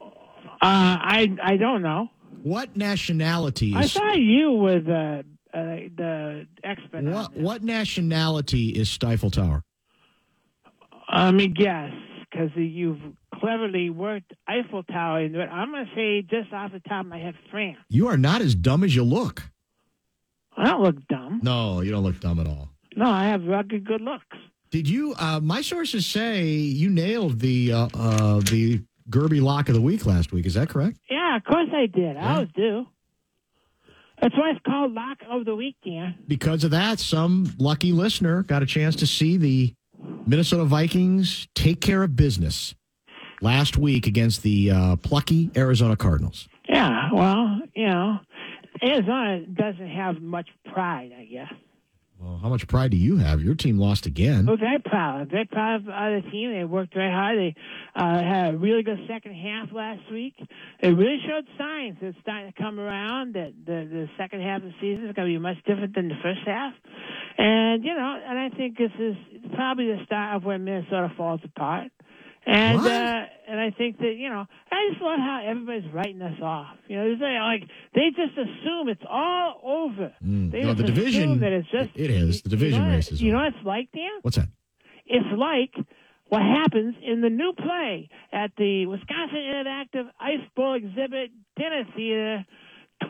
Uh, 0.00 0.06
I 0.62 1.28
I 1.42 1.56
don't 1.56 1.82
know. 1.82 2.08
What 2.42 2.76
nationality 2.76 3.74
I 3.74 3.82
is 3.82 3.92
thought 3.92 4.18
you 4.20 4.52
were 4.52 4.80
the 4.80 5.24
uh, 5.52 5.58
the 5.96 6.46
expert. 6.64 7.04
what? 7.04 7.36
What 7.36 7.62
nationality 7.62 8.70
is 8.70 8.88
Stifle 8.90 9.30
Tower? 9.30 9.62
Let 11.12 11.32
me 11.34 11.48
guess, 11.48 11.92
because 12.30 12.50
you've 12.56 13.00
cleverly 13.34 13.90
worked 13.90 14.32
Eiffel 14.48 14.82
Tower. 14.84 15.20
into 15.22 15.40
it. 15.40 15.48
I'm 15.48 15.72
gonna 15.72 15.86
say 15.94 16.22
just 16.22 16.52
off 16.52 16.72
the 16.72 16.80
top 16.80 17.00
of 17.04 17.06
my 17.10 17.18
head, 17.18 17.34
France. 17.50 17.78
You 17.88 18.08
are 18.08 18.16
not 18.16 18.40
as 18.42 18.54
dumb 18.54 18.84
as 18.84 18.94
you 18.94 19.02
look. 19.02 19.42
I 20.56 20.66
don't 20.66 20.82
look 20.82 20.96
dumb. 21.08 21.40
No, 21.42 21.80
you 21.80 21.90
don't 21.90 22.02
look 22.04 22.20
dumb 22.20 22.38
at 22.38 22.46
all. 22.46 22.68
No, 22.96 23.06
I 23.10 23.28
have 23.28 23.44
rugged 23.44 23.84
good 23.86 24.00
looks. 24.00 24.36
Did 24.70 24.88
you? 24.88 25.14
Uh, 25.18 25.40
my 25.40 25.62
sources 25.62 26.06
say 26.06 26.44
you 26.44 26.90
nailed 26.90 27.40
the 27.40 27.72
uh, 27.72 27.88
uh, 27.94 28.40
the 28.40 28.82
Gerby 29.08 29.40
lock 29.42 29.68
of 29.68 29.74
the 29.74 29.80
week 29.80 30.06
last 30.06 30.32
week. 30.32 30.46
Is 30.46 30.54
that 30.54 30.68
correct? 30.68 30.98
Yeah, 31.10 31.36
of 31.36 31.44
course 31.44 31.68
I 31.72 31.86
did. 31.86 32.16
I 32.16 32.20
Yeah. 32.20 32.34
always 32.34 32.48
do. 32.54 32.86
That's 34.20 34.36
why 34.36 34.50
it's 34.50 34.60
called 34.66 34.92
Lock 34.92 35.18
of 35.30 35.46
the 35.46 35.56
Week, 35.56 35.76
Dan. 35.82 36.14
Because 36.28 36.62
of 36.62 36.72
that, 36.72 37.00
some 37.00 37.50
lucky 37.58 37.90
listener 37.90 38.42
got 38.42 38.62
a 38.62 38.66
chance 38.66 38.94
to 38.96 39.06
see 39.06 39.38
the 39.38 39.74
Minnesota 40.26 40.64
Vikings 40.64 41.48
take 41.54 41.80
care 41.80 42.02
of 42.02 42.16
business 42.16 42.74
last 43.40 43.76
week 43.76 44.06
against 44.06 44.42
the 44.42 44.70
uh, 44.70 44.96
plucky 44.96 45.50
Arizona 45.56 45.96
Cardinals. 45.96 46.48
Yeah, 46.68 47.10
well, 47.12 47.60
you 47.74 47.86
know, 47.86 48.18
Arizona 48.82 49.44
doesn't 49.46 49.88
have 49.88 50.20
much 50.20 50.48
pride, 50.72 51.12
I 51.18 51.24
guess. 51.24 51.52
Well, 52.20 52.38
how 52.42 52.50
much 52.50 52.68
pride 52.68 52.90
do 52.90 52.98
you 52.98 53.16
have? 53.16 53.40
Your 53.40 53.54
team 53.54 53.78
lost 53.78 54.04
again. 54.04 54.44
We're 54.44 54.58
very 54.58 54.78
proud. 54.78 55.30
Very 55.30 55.46
proud 55.46 55.80
of 55.80 55.88
uh, 55.88 56.20
the 56.20 56.30
team. 56.30 56.52
They 56.52 56.64
worked 56.64 56.92
very 56.92 57.10
hard. 57.10 57.38
They 57.38 57.54
uh, 57.96 58.22
had 58.22 58.54
a 58.54 58.58
really 58.58 58.82
good 58.82 58.98
second 59.08 59.34
half 59.34 59.72
last 59.72 60.02
week. 60.12 60.34
They 60.82 60.92
really 60.92 61.18
showed 61.26 61.46
signs 61.56 61.96
that 62.02 62.08
it's 62.08 62.18
starting 62.20 62.52
to 62.52 62.62
come 62.62 62.78
around. 62.78 63.36
That 63.36 63.54
the 63.64 63.88
the 63.90 64.06
second 64.18 64.42
half 64.42 64.58
of 64.58 64.68
the 64.68 64.74
season 64.82 65.06
is 65.08 65.14
going 65.14 65.28
to 65.28 65.32
be 65.32 65.38
much 65.38 65.56
different 65.64 65.94
than 65.94 66.08
the 66.08 66.20
first 66.22 66.40
half. 66.44 66.74
And 67.38 67.82
you 67.84 67.94
know, 67.94 68.20
and 68.28 68.38
I 68.38 68.50
think 68.50 68.76
this 68.76 68.92
is 68.98 69.16
probably 69.60 69.86
the 69.94 70.04
start 70.06 70.36
of 70.36 70.44
where 70.44 70.58
Minnesota 70.58 71.12
falls 71.16 71.40
apart. 71.44 71.88
And 72.46 72.78
What? 72.78 72.90
uh, 72.90 73.22
and 73.48 73.60
I 73.60 73.70
think 73.70 73.98
that 73.98 74.14
you 74.16 74.30
know, 74.30 74.46
I 74.72 74.76
just 74.90 75.02
love 75.02 75.18
how 75.18 75.42
everybody's 75.44 75.92
writing 75.92 76.22
us 76.22 76.40
off. 76.42 76.74
You 76.88 76.96
know, 76.96 77.04
they 77.16 77.38
like 77.38 77.62
they 77.94 78.08
just 78.16 78.32
assume 78.44 78.88
it's 78.88 79.04
all 79.08 79.60
over. 79.62 80.12
Mm, 80.24 80.50
They 80.50 80.62
no, 80.62 80.72
the 80.72 80.84
division- 80.84 81.22
assume 81.22 81.40
that 81.40 81.52
it's 81.52 81.68
just 81.70 81.90
it 81.94 82.10
is. 82.10 82.40
The 82.42 82.48
you 82.50 82.56
division 82.56 82.88
know, 82.88 82.94
race 82.94 83.12
is 83.12 83.20
You 83.22 83.32
know 83.32 83.38
what 83.44 83.54
it's 83.54 83.64
like, 83.66 83.88
Dan? 83.92 84.08
What's 84.22 84.36
that? 84.38 84.48
It's 85.06 85.26
like 85.36 85.74
what 86.28 86.40
happens 86.42 86.94
in 87.02 87.20
the 87.20 87.28
new 87.28 87.52
play 87.52 88.08
at 88.32 88.52
the 88.56 88.86
Wisconsin 88.86 89.36
Interactive 89.52 90.06
Ice 90.20 90.46
Bowl 90.56 90.74
Exhibit 90.74 91.30
Dinner 91.58 91.84
Theater. 91.94 92.46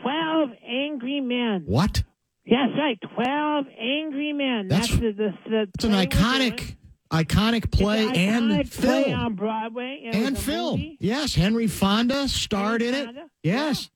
Twelve 0.01 0.49
Angry 0.67 1.21
Men. 1.21 1.63
What? 1.65 2.03
Yes, 2.45 2.69
right. 2.77 2.99
Twelve 3.15 3.65
Angry 3.79 4.33
Men. 4.33 4.67
That's- 4.67 4.89
That's, 4.89 4.99
the, 5.01 5.11
the, 5.11 5.33
the 5.49 5.61
It's 5.75 5.83
an 5.85 5.91
iconic, 5.91 6.75
iconic 7.11 7.71
play 7.71 8.05
an 8.07 8.15
and 8.15 8.51
iconic 8.51 8.81
play 8.81 9.03
film. 9.03 9.19
on 9.19 9.35
Broadway 9.35 10.01
and, 10.05 10.15
it 10.15 10.27
and 10.27 10.37
film. 10.37 10.79
movie. 10.79 10.97
Yes, 10.99 11.35
Henry 11.35 11.67
Fonda 11.67 12.27
starred 12.27 12.81
Henry 12.81 12.97
in 12.99 13.01
it. 13.01 13.05
Fonda, 13.05 13.29
Yes. 13.43 13.89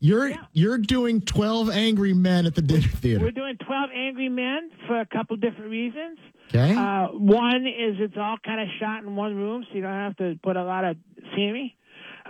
You're 0.00 0.28
Yeah. 0.28 0.36
you're 0.52 0.78
doing 0.78 1.20
12 1.20 1.70
angry 1.70 2.14
men 2.14 2.46
at 2.46 2.54
the 2.54 2.62
dinner 2.62 2.86
theater. 2.86 3.24
We're 3.24 3.32
doing 3.32 3.56
Twelve 3.56 3.90
Angry 3.92 4.28
Men 4.28 4.70
for 4.86 5.00
a 5.00 5.06
couple 5.06 5.36
different 5.36 5.70
reasons. 5.70 6.18
Okay? 6.54 6.72
Uh, 6.72 7.08
one 7.08 7.66
is 7.66 7.96
it's 7.98 8.14
all 8.16 8.36
kind 8.44 8.60
of 8.60 8.68
shot 8.78 9.02
in 9.02 9.16
one 9.16 9.34
room, 9.34 9.64
so 9.68 9.74
you 9.74 9.82
don't 9.82 9.90
have 9.90 10.16
to 10.18 10.38
put 10.42 10.56
a 10.56 10.62
lot 10.62 10.84
of 10.84 10.96
scenery. 11.34 11.76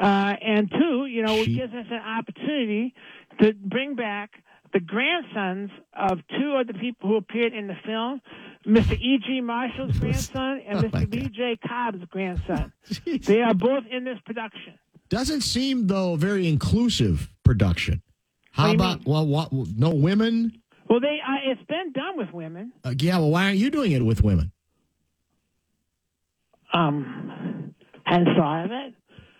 Uh, 0.00 0.34
and 0.40 0.70
two, 0.70 1.04
you 1.06 1.22
know, 1.22 1.34
it 1.36 1.46
gives 1.46 1.74
us 1.74 1.84
an 1.90 2.00
opportunity 2.00 2.94
to 3.42 3.52
bring 3.52 3.94
back 3.94 4.30
the 4.72 4.80
grandsons 4.80 5.70
of 5.94 6.18
two 6.38 6.56
of 6.60 6.66
the 6.66 6.74
people 6.74 7.08
who 7.08 7.16
appeared 7.16 7.52
in 7.54 7.66
the 7.68 7.76
film, 7.84 8.20
Mr. 8.66 8.92
E.G. 8.98 9.40
Marshall's 9.40 9.98
grandson 9.98 10.60
and 10.66 10.78
Oh, 10.78 10.82
Mr. 10.82 11.08
B.J. 11.08 11.58
Cobb's 11.66 12.04
grandson. 12.10 12.72
Jeez. 12.90 13.24
They 13.24 13.40
are 13.40 13.54
both 13.54 13.84
in 13.90 14.04
this 14.04 14.18
production. 14.26 14.74
Doesn't 15.08 15.40
seem 15.40 15.86
though 15.86 16.16
very 16.16 16.46
inclusive 16.48 17.30
production. 17.44 18.02
How 18.52 18.74
about 18.74 19.06
well, 19.06 19.26
what, 19.26 19.52
no 19.52 19.90
women? 19.90 20.60
Well, 20.90 21.00
they 21.00 21.18
uh, 21.26 21.36
it's 21.52 21.62
been 21.68 21.92
done 21.92 22.16
with 22.18 22.32
women. 22.32 22.72
Uh, 22.84 22.92
yeah, 22.98 23.18
well, 23.18 23.30
why 23.30 23.44
aren't 23.44 23.58
you 23.58 23.70
doing 23.70 23.92
it 23.92 24.04
with 24.04 24.22
women? 24.22 24.50
Um, 26.72 27.74
hadn't 28.04 28.34
thought 28.36 28.64
of 28.66 28.70
it. 28.72 28.94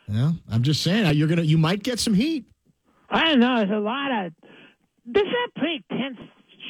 Yeah, 0.08 0.32
I'm 0.50 0.62
just 0.62 0.82
saying 0.82 1.04
uh, 1.04 1.10
you're 1.10 1.28
gonna 1.28 1.42
you 1.42 1.58
might 1.58 1.82
get 1.82 1.98
some 1.98 2.14
heat. 2.14 2.46
I 3.10 3.24
don't 3.26 3.40
know. 3.40 3.56
There's 3.58 3.70
a 3.70 3.74
lot 3.74 4.26
of. 4.26 4.32
This 5.10 5.22
is 5.22 5.34
a 5.56 5.58
pretty 5.58 5.84
tense 5.90 6.18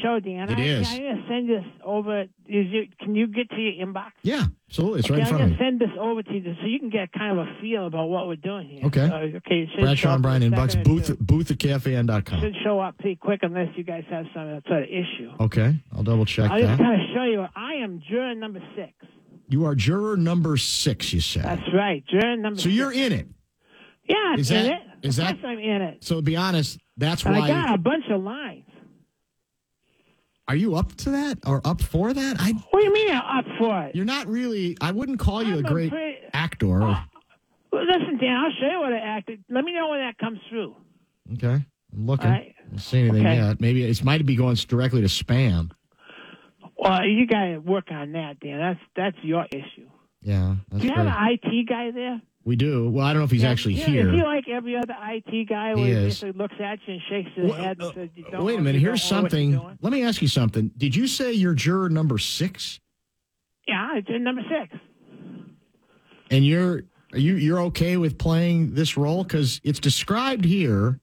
show, 0.03 0.21
Dan. 0.21 0.49
It 0.51 0.59
I, 0.59 0.63
is. 0.63 0.89
I'm 0.93 0.99
gonna 0.99 1.25
send 1.29 1.49
this 1.49 1.65
over. 1.85 2.23
Is 2.23 2.29
you, 2.47 2.87
can 3.01 3.15
you 3.15 3.27
get 3.27 3.51
to 3.51 3.57
your 3.57 3.85
inbox? 3.87 4.13
Yeah, 4.23 4.45
absolutely. 4.69 5.01
It's 5.01 5.11
right 5.11 5.21
okay, 5.23 5.29
in 5.29 5.35
I'm 5.35 5.39
front 5.39 5.53
of 5.53 5.59
gonna 5.59 5.71
send 5.71 5.81
this 5.81 5.99
over 5.99 6.23
to 6.23 6.33
you 6.33 6.55
so 6.61 6.67
you 6.67 6.79
can 6.79 6.91
get 6.91 7.13
kind 7.13 7.39
of 7.39 7.47
a 7.47 7.61
feel 7.61 7.87
about 7.87 8.07
what 8.09 8.29
we're 8.29 8.37
doing 8.37 8.69
here. 8.69 8.85
Okay. 8.87 9.09
So, 9.09 9.15
okay. 9.39 9.69
Bradshaw 9.81 10.15
and 10.15 10.23
Brian 10.23 10.43
inbox 10.43 10.83
booth 10.85 11.19
booth 11.19 11.51
at 11.51 11.59
kfan.com. 11.59 12.41
Should 12.41 12.55
show 12.63 12.79
up 12.81 12.97
pretty 12.99 13.17
quick 13.17 13.41
unless 13.43 13.69
you 13.77 13.83
guys 13.85 14.05
have 14.11 14.27
some 14.33 14.57
uh, 14.57 14.61
sort 14.69 14.85
of 14.85 14.89
issue. 14.89 15.31
Okay, 15.41 15.75
I'll 15.93 16.05
double 16.05 16.25
check 16.25 16.51
I'll 16.51 16.59
just 16.61 16.71
that. 16.71 16.79
kind 16.79 17.01
of 17.03 17.09
show 17.15 17.25
you. 17.25 17.45
I 17.57 17.75
am 17.83 18.01
juror 18.09 18.35
number 18.35 18.61
six. 18.77 18.93
You 19.49 19.65
are 19.65 19.75
juror 19.75 20.17
number 20.17 20.57
six. 20.59 21.13
You 21.13 21.21
said. 21.21 21.45
That's 21.45 21.73
right, 21.75 22.05
juror 22.07 22.37
number. 22.37 22.59
So 22.61 22.65
six. 22.65 22.75
you're 22.75 22.93
in 22.93 23.13
it. 23.13 23.27
Yeah, 24.09 24.37
Is 24.39 24.51
I'm 24.51 24.57
in 24.59 24.67
that- 24.67 24.73
it. 25.03 25.07
is 25.07 25.17
that- 25.17 25.37
I'm 25.45 25.59
in 25.59 25.83
it. 25.83 26.05
So 26.05 26.17
to 26.17 26.23
be 26.23 26.37
honest, 26.37 26.79
that's 26.99 27.25
And 27.25 27.35
I 27.37 27.49
got 27.49 27.75
a 27.75 27.79
bunch 27.79 28.05
of 28.11 28.23
lines. 28.23 28.65
Are 30.47 30.57
you 30.57 30.77
up 30.77 30.95
to 30.97 31.11
that 31.11 31.39
or 31.47 31.61
up 31.65 31.81
for 31.83 32.13
that? 32.13 32.37
I. 32.41 32.53
What 32.71 32.81
do 32.81 32.87
you 32.87 32.93
mean 32.93 33.11
I'm 33.11 33.39
up 33.39 33.45
for 33.59 33.83
it? 33.85 33.95
You're 33.95 34.05
not 34.07 34.27
really. 34.29 34.77
I 34.81 34.93
wouldn't 34.93 35.19
call 35.19 35.43
you 35.43 35.59
I'm 35.59 35.65
a 35.65 35.69
great 35.69 35.91
pretty- 35.91 36.17
actor. 36.33 36.67
or- 36.67 36.83
oh, 36.83 36.97
Well, 37.71 37.85
listen, 37.85 38.17
Dan, 38.19 38.35
I'll 38.35 38.53
show 38.59 38.67
you 38.71 38.81
what 38.81 38.93
I 38.95 38.99
acted. 38.99 39.45
Let 39.51 39.65
me 39.65 39.75
know 39.75 39.89
when 39.91 40.01
that 40.01 40.17
comes 40.19 40.39
through. 40.49 40.75
Okay, 41.35 41.63
I'm 41.93 42.07
looking. 42.07 42.31
Right. 42.31 42.55
I 42.59 42.69
don't 42.71 42.79
see 42.79 43.01
anything 43.01 43.27
Okay. 43.27 43.37
yet. 43.37 43.61
Maybe 43.61 43.85
it 43.85 44.03
might 44.05 44.25
be 44.25 44.37
going 44.37 44.55
directly 44.57 45.03
to 45.03 45.07
spam. 45.07 45.71
Well, 46.79 47.05
you 47.05 47.27
got 47.27 47.45
to 47.45 47.59
work 47.59 47.91
on 47.91 48.13
that, 48.13 48.41
Dan. 48.41 48.59
That's 48.59 48.81
that's 48.97 49.17
your 49.25 49.45
issue. 49.53 49.89
Yeah, 50.23 50.57
Do 50.77 50.85
you 50.87 50.93
have 50.93 51.07
an 51.07 51.15
IT 51.43 51.69
guy 51.69 51.91
there? 51.91 52.21
We 52.49 52.57
do. 52.57 52.89
Well, 52.89 53.05
I 53.05 53.13
don't 53.13 53.21
know 53.21 53.27
if 53.27 53.31
he's 53.31 53.43
Yeah, 53.43 53.51
actually 53.51 53.75
yeah, 53.75 53.85
here. 53.89 54.09
Is 54.09 54.15
he 54.15 54.23
like 54.23 54.49
every 54.49 54.75
other 54.75 54.95
IT 54.99 55.49
guy 55.51 55.75
He 55.75 55.81
where 55.83 55.85
he 55.85 55.93
is. 55.93 56.15
basically 56.15 56.33
looks 56.33 56.55
at 56.59 56.79
you 56.87 56.95
and 56.95 57.03
shakes 57.11 57.29
his 57.37 57.51
Well, 57.51 57.63
head 57.63 57.77
and 57.79 57.83
uh, 57.83 57.93
says, 57.93 58.09
you 58.15 58.25
don't 58.31 58.43
Wait 58.43 58.59
a 58.59 58.63
minute. 58.63 58.81
Here's 58.81 59.03
don't 59.07 59.19
know 59.19 59.23
what 59.25 59.33
you're 59.35 59.53
something. 59.53 59.79
Let 59.83 59.93
me 59.93 60.03
ask 60.03 60.23
you 60.23 60.29
something. 60.29 60.71
Did 60.75 60.97
you 60.97 61.07
say 61.09 61.35
you're 61.35 61.53
juror 61.53 61.91
number 61.91 62.17
six? 62.17 62.81
Yeah, 63.67 63.99
it's 63.99 64.09
in 64.09 64.25
number 64.25 64.41
six. 64.49 64.81
And 66.31 66.47
you're 66.47 66.85
are 67.13 67.19
you 67.19 67.35
you're 67.37 67.61
okay 67.65 67.99
with 67.99 68.17
playing 68.17 68.73
this 68.73 68.97
role 68.97 69.25
because 69.25 69.61
it's 69.63 69.79
described 69.79 70.47
here 70.47 71.01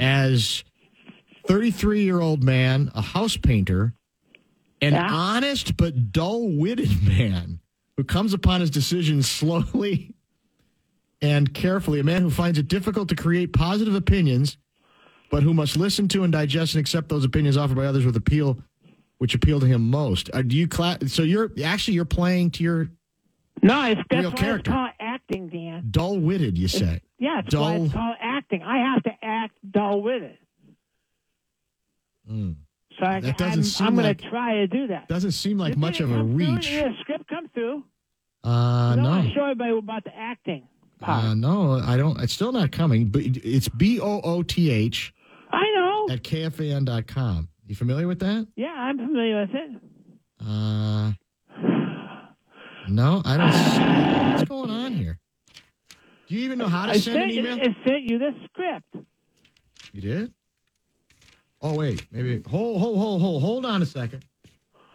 as 0.00 0.64
33 1.46 2.02
year 2.02 2.18
old 2.20 2.42
man, 2.42 2.90
a 2.96 3.02
house 3.02 3.36
painter, 3.36 3.94
an 4.82 4.94
Yeah. 4.94 5.06
honest 5.12 5.76
but 5.76 6.10
dull 6.10 6.48
witted 6.48 7.04
man 7.06 7.60
who 7.96 8.02
comes 8.02 8.34
upon 8.34 8.60
his 8.62 8.70
decisions 8.70 9.30
slowly 9.30 10.15
and 11.22 11.52
carefully. 11.54 12.00
A 12.00 12.04
man 12.04 12.22
who 12.22 12.30
finds 12.30 12.58
it 12.58 12.68
difficult 12.68 13.08
to 13.08 13.16
create 13.16 13.52
positive 13.52 13.94
opinions, 13.94 14.56
but 15.30 15.42
who 15.42 15.54
must 15.54 15.76
listen 15.76 16.08
to 16.08 16.22
and 16.24 16.32
digest 16.32 16.74
and 16.74 16.80
accept 16.80 17.08
those 17.08 17.24
opinions 17.24 17.56
offered 17.56 17.76
by 17.76 17.86
others 17.86 18.04
with 18.04 18.16
appeal, 18.16 18.58
which 19.18 19.34
appeal 19.34 19.60
to 19.60 19.66
him 19.66 19.90
most. 19.90 20.30
Uh, 20.32 20.42
do 20.42 20.56
you 20.56 20.68
so 21.06 21.22
you're 21.22 21.50
actually 21.64 21.94
you're 21.94 22.04
playing 22.04 22.50
to 22.52 22.62
your 22.62 22.88
No, 23.62 23.82
it's 23.90 24.00
that's 24.10 24.20
Real 24.20 24.30
why 24.30 24.36
character. 24.36 24.70
it's 24.70 24.74
called 24.76 24.90
acting, 25.00 25.48
Dan. 25.48 25.88
dull 25.90 26.18
witted. 26.18 26.56
You 26.58 26.68
say. 26.68 27.00
Yeah, 27.18 27.38
it's 27.40 27.48
Dull. 27.48 27.84
it's 27.84 27.94
called 27.94 28.16
acting. 28.20 28.62
I 28.62 28.76
have 28.92 29.02
to 29.04 29.10
act 29.22 29.54
dull 29.70 30.02
with 30.02 30.22
it. 30.22 30.38
Mm. 32.30 32.56
So 32.98 33.06
I, 33.06 33.20
That 33.20 33.38
doesn't 33.38 33.80
I'm, 33.80 33.88
I'm 33.88 33.96
going 34.02 34.14
to 34.16 34.28
try 34.28 34.54
to 34.56 34.66
do 34.66 34.86
that. 34.88 35.08
Doesn't 35.08 35.32
seem 35.32 35.58
like 35.58 35.76
much 35.76 36.00
of 36.00 36.10
a 36.10 36.14
through? 36.14 36.22
reach. 36.24 36.68
Did 36.68 36.92
the 36.92 36.96
script 37.00 37.28
come 37.28 37.48
through? 37.54 37.84
Uh, 38.44 38.48
I 38.48 38.92
don't 38.96 39.04
want 39.04 39.24
no. 39.24 39.28
to 39.30 39.34
show 39.34 39.42
everybody 39.44 39.78
about 39.78 40.04
the 40.04 40.14
acting 40.16 40.68
part. 41.06 41.24
Uh, 41.24 41.34
no, 41.34 41.80
I 41.80 41.96
don't. 41.96 42.20
It's 42.20 42.32
still 42.32 42.52
not 42.52 42.72
coming. 42.72 43.06
But 43.08 43.22
it's 43.24 43.68
B 43.68 44.00
O 44.00 44.20
O 44.22 44.42
T 44.42 44.70
H 44.70 45.14
I 45.50 45.62
know. 45.74 46.06
at 46.12 46.22
kfan.com. 46.22 47.48
You 47.66 47.74
familiar 47.74 48.06
with 48.06 48.20
that? 48.20 48.46
Yeah, 48.56 48.68
I'm 48.76 48.98
familiar 48.98 49.40
with 49.40 49.50
it. 49.54 49.70
Uh, 50.40 51.12
no, 52.88 53.22
I 53.24 53.36
don't 53.36 53.52
see. 53.52 54.32
What's 54.32 54.48
going 54.48 54.70
on 54.70 54.92
here? 54.92 55.18
Do 56.28 56.34
you 56.34 56.40
even 56.44 56.58
know 56.58 56.68
how 56.68 56.86
to 56.86 56.92
I 56.92 56.98
send 56.98 57.16
an 57.16 57.30
sent, 57.30 57.32
email? 57.32 57.58
it 57.60 57.72
sent 57.86 58.02
you 58.02 58.18
the 58.18 58.34
script. 58.44 58.96
You 59.92 60.00
did? 60.00 60.32
Oh, 61.62 61.74
wait. 61.74 62.06
Maybe. 62.12 62.42
Hold, 62.48 62.80
hold, 62.80 62.98
hold, 62.98 63.20
hold. 63.22 63.42
Hold 63.42 63.66
on 63.66 63.82
a 63.82 63.86
second. 63.86 64.24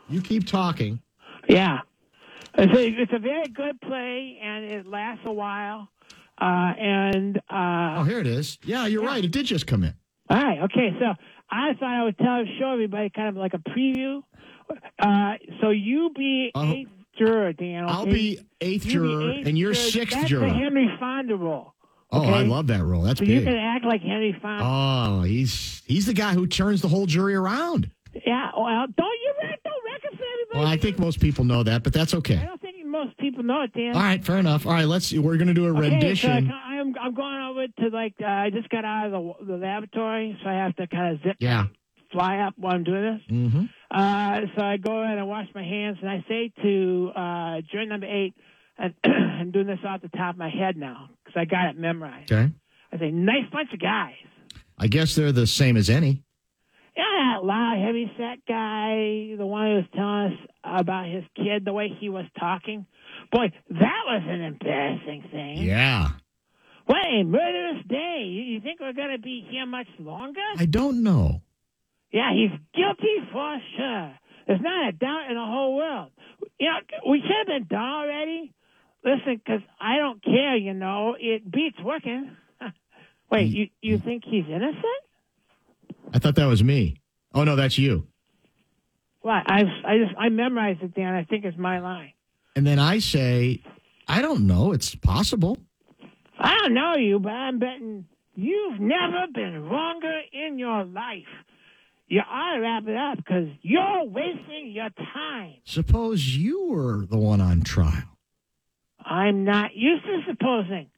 You 0.09 0.21
keep 0.21 0.45
talking. 0.45 1.01
Yeah. 1.49 1.79
It's 2.57 2.73
a, 2.77 3.01
it's 3.01 3.13
a 3.13 3.19
very 3.19 3.47
good 3.47 3.79
play, 3.81 4.37
and 4.41 4.65
it 4.65 4.85
lasts 4.85 5.23
a 5.25 5.31
while. 5.31 5.89
Uh, 6.41 6.73
and 6.79 7.37
uh, 7.49 7.99
Oh, 7.99 8.03
here 8.03 8.19
it 8.19 8.25
is. 8.27 8.57
Yeah, 8.63 8.87
you're 8.87 9.03
right. 9.05 9.23
It 9.23 9.31
did 9.31 9.45
just 9.45 9.67
come 9.67 9.83
in. 9.83 9.93
all 10.29 10.41
right, 10.41 10.59
okay. 10.63 10.89
So 10.99 11.05
I 11.51 11.73
thought 11.79 11.83
I 11.99 12.03
would 12.03 12.17
tell, 12.17 12.43
show 12.59 12.71
everybody 12.73 13.09
kind 13.11 13.29
of 13.29 13.35
like 13.35 13.53
a 13.53 13.59
preview. 13.59 14.23
Uh, 14.99 15.33
so 15.61 15.69
you 15.69 16.11
be 16.17 16.51
Oh. 16.55 16.71
eighth 16.71 16.89
juror, 17.17 17.53
Dan. 17.53 17.85
I'll 17.87 18.03
okay? 18.03 18.11
be 18.13 18.39
eighth 18.61 18.85
You 18.85 19.01
be 19.01 19.07
juror, 19.07 19.31
eighth 19.33 19.47
and 19.47 19.57
you're 19.57 19.73
juror. 19.73 19.89
sixth 19.91 20.15
That's 20.17 20.29
juror. 20.29 20.47
the 20.47 20.53
Henry 20.53 20.89
Fonda 20.99 21.35
role. 21.35 21.73
Oh, 22.13 22.23
I 22.23 22.43
love 22.43 22.67
that 22.67 22.83
role. 22.83 23.03
That's 23.03 23.19
So 23.19 23.25
you 23.25 23.41
can 23.41 23.53
act 23.55 23.85
like 23.85 24.01
Henry 24.01 24.35
Fonda. 24.41 24.63
Oh, 24.65 25.21
he's 25.21 25.81
he's 25.85 26.05
the 26.07 26.13
guy 26.13 26.33
who 26.33 26.47
turns 26.47 26.81
the 26.81 26.87
whole 26.89 27.05
jury 27.05 27.35
around. 27.35 27.89
Yeah, 28.25 28.49
well, 28.57 28.85
don't 28.97 28.97
you 29.23 29.33
don't 29.63 29.73
reckon 29.93 30.17
for 30.17 30.57
Well, 30.57 30.67
I 30.67 30.75
think 30.77 30.99
most 30.99 31.19
people 31.21 31.45
know 31.45 31.63
that, 31.63 31.83
but 31.83 31.93
that's 31.93 32.13
okay. 32.15 32.45
Most 33.05 33.17
people 33.17 33.43
know 33.43 33.61
it, 33.63 33.73
Dan. 33.73 33.95
All 33.95 34.01
right, 34.01 34.23
fair 34.23 34.37
enough. 34.37 34.65
All 34.65 34.73
right, 34.73 34.85
let's 34.87 35.07
see. 35.07 35.19
We're 35.19 35.37
going 35.37 35.47
to 35.47 35.53
do 35.53 35.65
a 35.65 35.71
Okay, 35.71 35.89
rendition. 35.89 36.47
so 36.47 36.53
I'm 36.53 36.93
I'm 36.99 37.13
going 37.13 37.41
over 37.49 37.67
to 37.67 37.95
like 37.95 38.15
uh, 38.21 38.25
I 38.27 38.49
just 38.49 38.69
got 38.69 38.85
out 38.85 39.07
of 39.07 39.11
the, 39.11 39.45
the 39.45 39.57
laboratory, 39.57 40.37
so 40.43 40.49
I 40.49 40.53
have 40.53 40.75
to 40.77 40.87
kind 40.87 41.15
of 41.15 41.21
zip 41.23 41.37
Yeah. 41.39 41.65
fly 42.11 42.37
up 42.39 42.53
while 42.57 42.73
I'm 42.75 42.83
doing 42.83 43.01
this. 43.27 43.35
Mm-hmm. 43.35 43.65
Uh, 43.89 44.39
so 44.57 44.63
I 44.65 44.77
go 44.77 45.03
in 45.03 45.11
and 45.11 45.27
wash 45.27 45.47
my 45.55 45.63
hands, 45.63 45.97
and 46.01 46.09
I 46.09 46.23
say 46.27 46.51
to 46.63 47.11
uh, 47.15 47.61
joint 47.71 47.89
number 47.89 48.07
eight, 48.07 48.33
and 48.77 48.93
I'm 49.03 49.51
doing 49.51 49.67
this 49.67 49.79
off 49.85 50.01
the 50.01 50.09
top 50.09 50.35
of 50.35 50.39
my 50.39 50.49
head 50.49 50.77
now 50.77 51.09
because 51.23 51.39
I 51.39 51.45
got 51.45 51.69
it 51.69 51.77
memorized. 51.77 52.31
Okay. 52.31 52.51
I 52.93 52.97
say, 52.97 53.11
nice 53.11 53.49
bunch 53.51 53.69
of 53.73 53.79
guys. 53.79 54.15
I 54.77 54.87
guess 54.87 55.15
they're 55.15 55.31
the 55.31 55.47
same 55.47 55.77
as 55.77 55.89
any. 55.89 56.23
Yeah, 56.95 57.03
that 57.03 57.45
loud, 57.45 57.77
heavy 57.83 58.11
set 58.17 58.45
guy, 58.45 59.35
the 59.37 59.45
one 59.45 59.67
who 59.67 59.75
was 59.75 59.85
telling 59.95 60.33
us 60.33 60.49
about 60.63 61.07
his 61.07 61.23
kid, 61.35 61.63
the 61.63 61.73
way 61.73 61.89
he 61.99 62.09
was 62.09 62.25
talking. 62.37 62.85
Boy, 63.31 63.51
that 63.69 64.01
was 64.07 64.23
an 64.27 64.41
embarrassing 64.41 65.23
thing. 65.31 65.57
Yeah. 65.59 66.09
What 66.85 66.97
a 66.97 67.23
murderous 67.23 67.85
day. 67.87 68.23
You, 68.25 68.59
think 68.59 68.81
we're 68.81 68.93
going 68.93 69.11
to 69.15 69.21
be 69.21 69.47
here 69.49 69.65
much 69.65 69.87
longer? 69.99 70.41
I 70.57 70.65
don't 70.65 71.03
know. 71.03 71.41
Yeah, 72.11 72.33
he's 72.33 72.51
guilty 72.75 73.29
for 73.31 73.57
sure. 73.77 74.13
There's 74.47 74.61
not 74.61 74.89
a 74.89 74.91
doubt 74.91 75.29
in 75.29 75.35
the 75.35 75.45
whole 75.45 75.77
world. 75.77 76.11
You 76.59 76.67
know, 76.67 76.79
we 77.09 77.21
should 77.21 77.31
have 77.37 77.47
been 77.47 77.67
done 77.67 77.81
already. 77.81 78.51
Listen, 79.05 79.37
because 79.37 79.61
I 79.79 79.97
don't 79.97 80.21
care, 80.21 80.57
you 80.57 80.73
know. 80.73 81.15
It 81.17 81.49
beats 81.49 81.77
working. 81.81 82.35
Wait, 83.31 83.49
mm. 83.49 83.55
you, 83.55 83.67
you 83.81 83.97
think 83.97 84.23
he's 84.25 84.45
innocent? 84.47 85.03
I 86.13 86.19
thought 86.19 86.35
that 86.35 86.45
was 86.45 86.63
me. 86.63 86.97
Oh 87.33 87.43
no, 87.43 87.55
that's 87.55 87.77
you. 87.77 88.07
Well, 89.23 89.41
I 89.45 89.63
I 89.85 89.97
just 89.97 90.15
I 90.17 90.29
memorized 90.29 90.81
it, 90.81 90.93
Dan. 90.95 91.13
I 91.13 91.23
think 91.23 91.45
it's 91.45 91.57
my 91.57 91.79
line. 91.79 92.13
And 92.55 92.65
then 92.67 92.79
I 92.79 92.99
say, 92.99 93.61
I 94.07 94.21
don't 94.21 94.45
know. 94.45 94.73
It's 94.73 94.93
possible. 94.95 95.57
I 96.37 96.57
don't 96.59 96.73
know 96.73 96.95
you, 96.95 97.19
but 97.19 97.29
I'm 97.29 97.59
betting 97.59 98.05
you've 98.35 98.79
never 98.79 99.27
been 99.33 99.63
wronger 99.69 100.21
in 100.33 100.57
your 100.57 100.83
life. 100.83 101.27
You 102.07 102.21
ought 102.29 102.55
to 102.55 102.61
wrap 102.61 102.83
it 102.87 102.95
up 102.95 103.17
because 103.17 103.47
you're 103.61 104.03
wasting 104.03 104.71
your 104.71 104.89
time. 105.13 105.53
Suppose 105.63 106.35
you 106.35 106.65
were 106.65 107.05
the 107.05 107.17
one 107.17 107.39
on 107.39 107.61
trial. 107.61 108.03
I'm 108.99 109.45
not 109.45 109.75
used 109.75 110.03
to 110.03 110.19
supposing. 110.27 110.89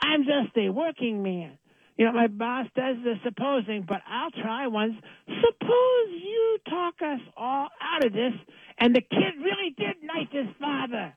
I'm 0.00 0.22
just 0.22 0.56
a 0.56 0.70
working 0.70 1.22
man. 1.22 1.58
You 2.00 2.06
know, 2.06 2.12
my 2.12 2.28
boss 2.28 2.66
does 2.74 2.96
the 3.04 3.16
supposing, 3.22 3.84
but 3.86 4.00
I'll 4.10 4.30
try 4.30 4.66
once. 4.68 4.94
Suppose 5.26 6.08
you 6.10 6.56
talk 6.66 6.94
us 7.02 7.20
all 7.36 7.68
out 7.78 8.06
of 8.06 8.14
this, 8.14 8.32
and 8.78 8.96
the 8.96 9.02
kid 9.02 9.34
really 9.38 9.74
did 9.76 9.96
knife 10.02 10.28
his 10.32 10.46
father. 10.58 11.12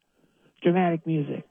Dramatic 0.62 1.08
music. 1.08 1.46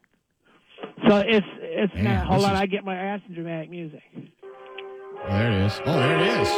So 1.07 1.17
it's 1.17 1.47
it's 1.61 1.95
Man, 1.95 2.03
not 2.03 2.23
a 2.25 2.27
whole 2.27 2.41
lot. 2.41 2.53
is- 2.53 2.61
I 2.61 2.65
get 2.67 2.85
my 2.85 2.95
ass 2.95 3.21
in 3.27 3.33
dramatic 3.33 3.71
music. 3.71 4.03
Oh, 4.13 5.29
there 5.29 5.51
it 5.51 5.65
is. 5.65 5.81
Oh, 5.83 5.93
there 5.97 6.19
it 6.19 6.41
is. 6.41 6.49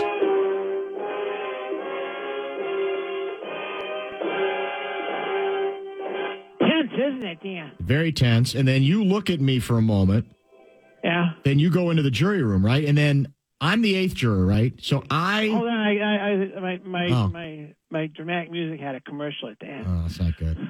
Tense, 6.60 6.92
isn't 6.94 7.24
it, 7.24 7.40
Dan? 7.44 7.72
Very 7.80 8.12
tense. 8.12 8.56
And 8.56 8.68
then 8.68 8.84
you 8.84 9.04
look 9.04 9.30
at 9.30 9.40
me 9.40 9.60
for 9.60 9.78
a 9.78 9.82
moment. 9.82 10.28
Then 11.46 11.60
you 11.60 11.70
go 11.70 11.92
into 11.92 12.02
the 12.04 12.12
jury 12.12 12.44
room, 12.44 12.66
right? 12.66 12.84
And 12.84 12.98
then 12.98 13.32
I'm 13.62 13.82
the 13.84 13.96
eighth 13.96 14.16
juror, 14.16 14.46
right? 14.46 14.74
So 14.82 15.04
I. 15.10 15.48
Hold 15.48 15.68
on, 15.68 15.78
I, 15.78 15.98
I, 16.00 16.32
I 16.58 16.60
my 16.60 16.80
my, 16.84 17.08
Oh. 17.12 17.28
my 17.30 17.74
my 17.92 18.08
dramatic 18.08 18.52
music 18.52 18.80
had 18.82 18.96
a 18.96 19.02
commercial 19.02 19.48
at 19.50 19.60
the 19.60 19.68
end. 19.68 19.86
Oh, 19.88 20.02
that's 20.02 20.20
not 20.20 20.36
good. 20.38 20.58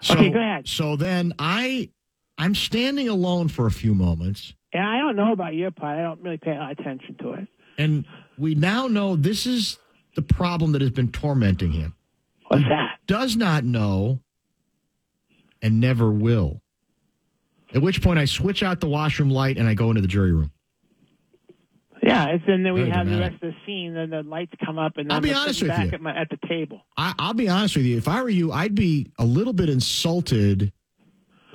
So, 0.00 0.14
Okay, 0.14 0.28
go 0.28 0.38
ahead. 0.38 0.68
So 0.68 0.94
then 0.94 1.32
I, 1.38 1.88
I'm 2.36 2.54
standing 2.54 3.08
alone 3.08 3.48
for 3.48 3.66
a 3.66 3.70
few 3.70 3.94
moments, 3.94 4.52
And 4.74 4.82
I 4.84 4.98
don't 4.98 5.16
know 5.16 5.32
about 5.32 5.54
your 5.54 5.70
part. 5.70 5.98
I 5.98 6.02
don't 6.02 6.20
really 6.20 6.36
pay 6.36 6.50
a 6.52 6.58
lot 6.58 6.72
of 6.72 6.78
attention 6.78 7.16
to 7.22 7.32
it. 7.32 7.48
and 7.78 8.04
we 8.38 8.54
now 8.54 8.86
know 8.88 9.16
this 9.16 9.46
is 9.46 9.78
the 10.14 10.20
problem 10.22 10.72
that 10.72 10.82
has 10.82 10.90
been 10.90 11.10
tormenting 11.10 11.72
him. 11.72 11.94
What's 12.48 12.64
that? 12.64 12.98
Does 13.06 13.36
not 13.36 13.64
know, 13.64 14.20
and 15.62 15.80
never 15.80 16.10
will. 16.12 16.60
At 17.74 17.82
which 17.82 18.02
point 18.02 18.18
I 18.18 18.24
switch 18.24 18.62
out 18.62 18.80
the 18.80 18.88
washroom 18.88 19.30
light 19.30 19.58
and 19.58 19.68
I 19.68 19.74
go 19.74 19.90
into 19.90 20.00
the 20.00 20.08
jury 20.08 20.32
room. 20.32 20.50
Yeah, 22.02 22.28
and 22.28 22.64
then 22.64 22.72
we 22.74 22.82
Very 22.82 22.90
have 22.92 23.08
the 23.08 23.18
rest 23.18 23.34
of 23.36 23.40
the 23.40 23.54
scene. 23.66 23.94
Then 23.94 24.10
the 24.10 24.22
lights 24.22 24.52
come 24.64 24.78
up, 24.78 24.96
and 24.96 25.12
I'll 25.12 25.20
be 25.20 25.30
we're 25.30 25.36
honest 25.36 25.62
with 25.62 25.70
back 25.70 25.86
you. 25.86 25.92
at, 25.92 26.00
my, 26.00 26.16
at 26.16 26.28
the 26.30 26.38
table. 26.46 26.82
I, 26.96 27.14
I'll 27.18 27.34
be 27.34 27.48
honest 27.48 27.76
with 27.76 27.84
you. 27.86 27.96
If 27.96 28.06
I 28.06 28.22
were 28.22 28.28
you, 28.28 28.52
I'd 28.52 28.74
be 28.76 29.10
a 29.18 29.24
little 29.24 29.52
bit 29.54 29.68
insulted 29.68 30.72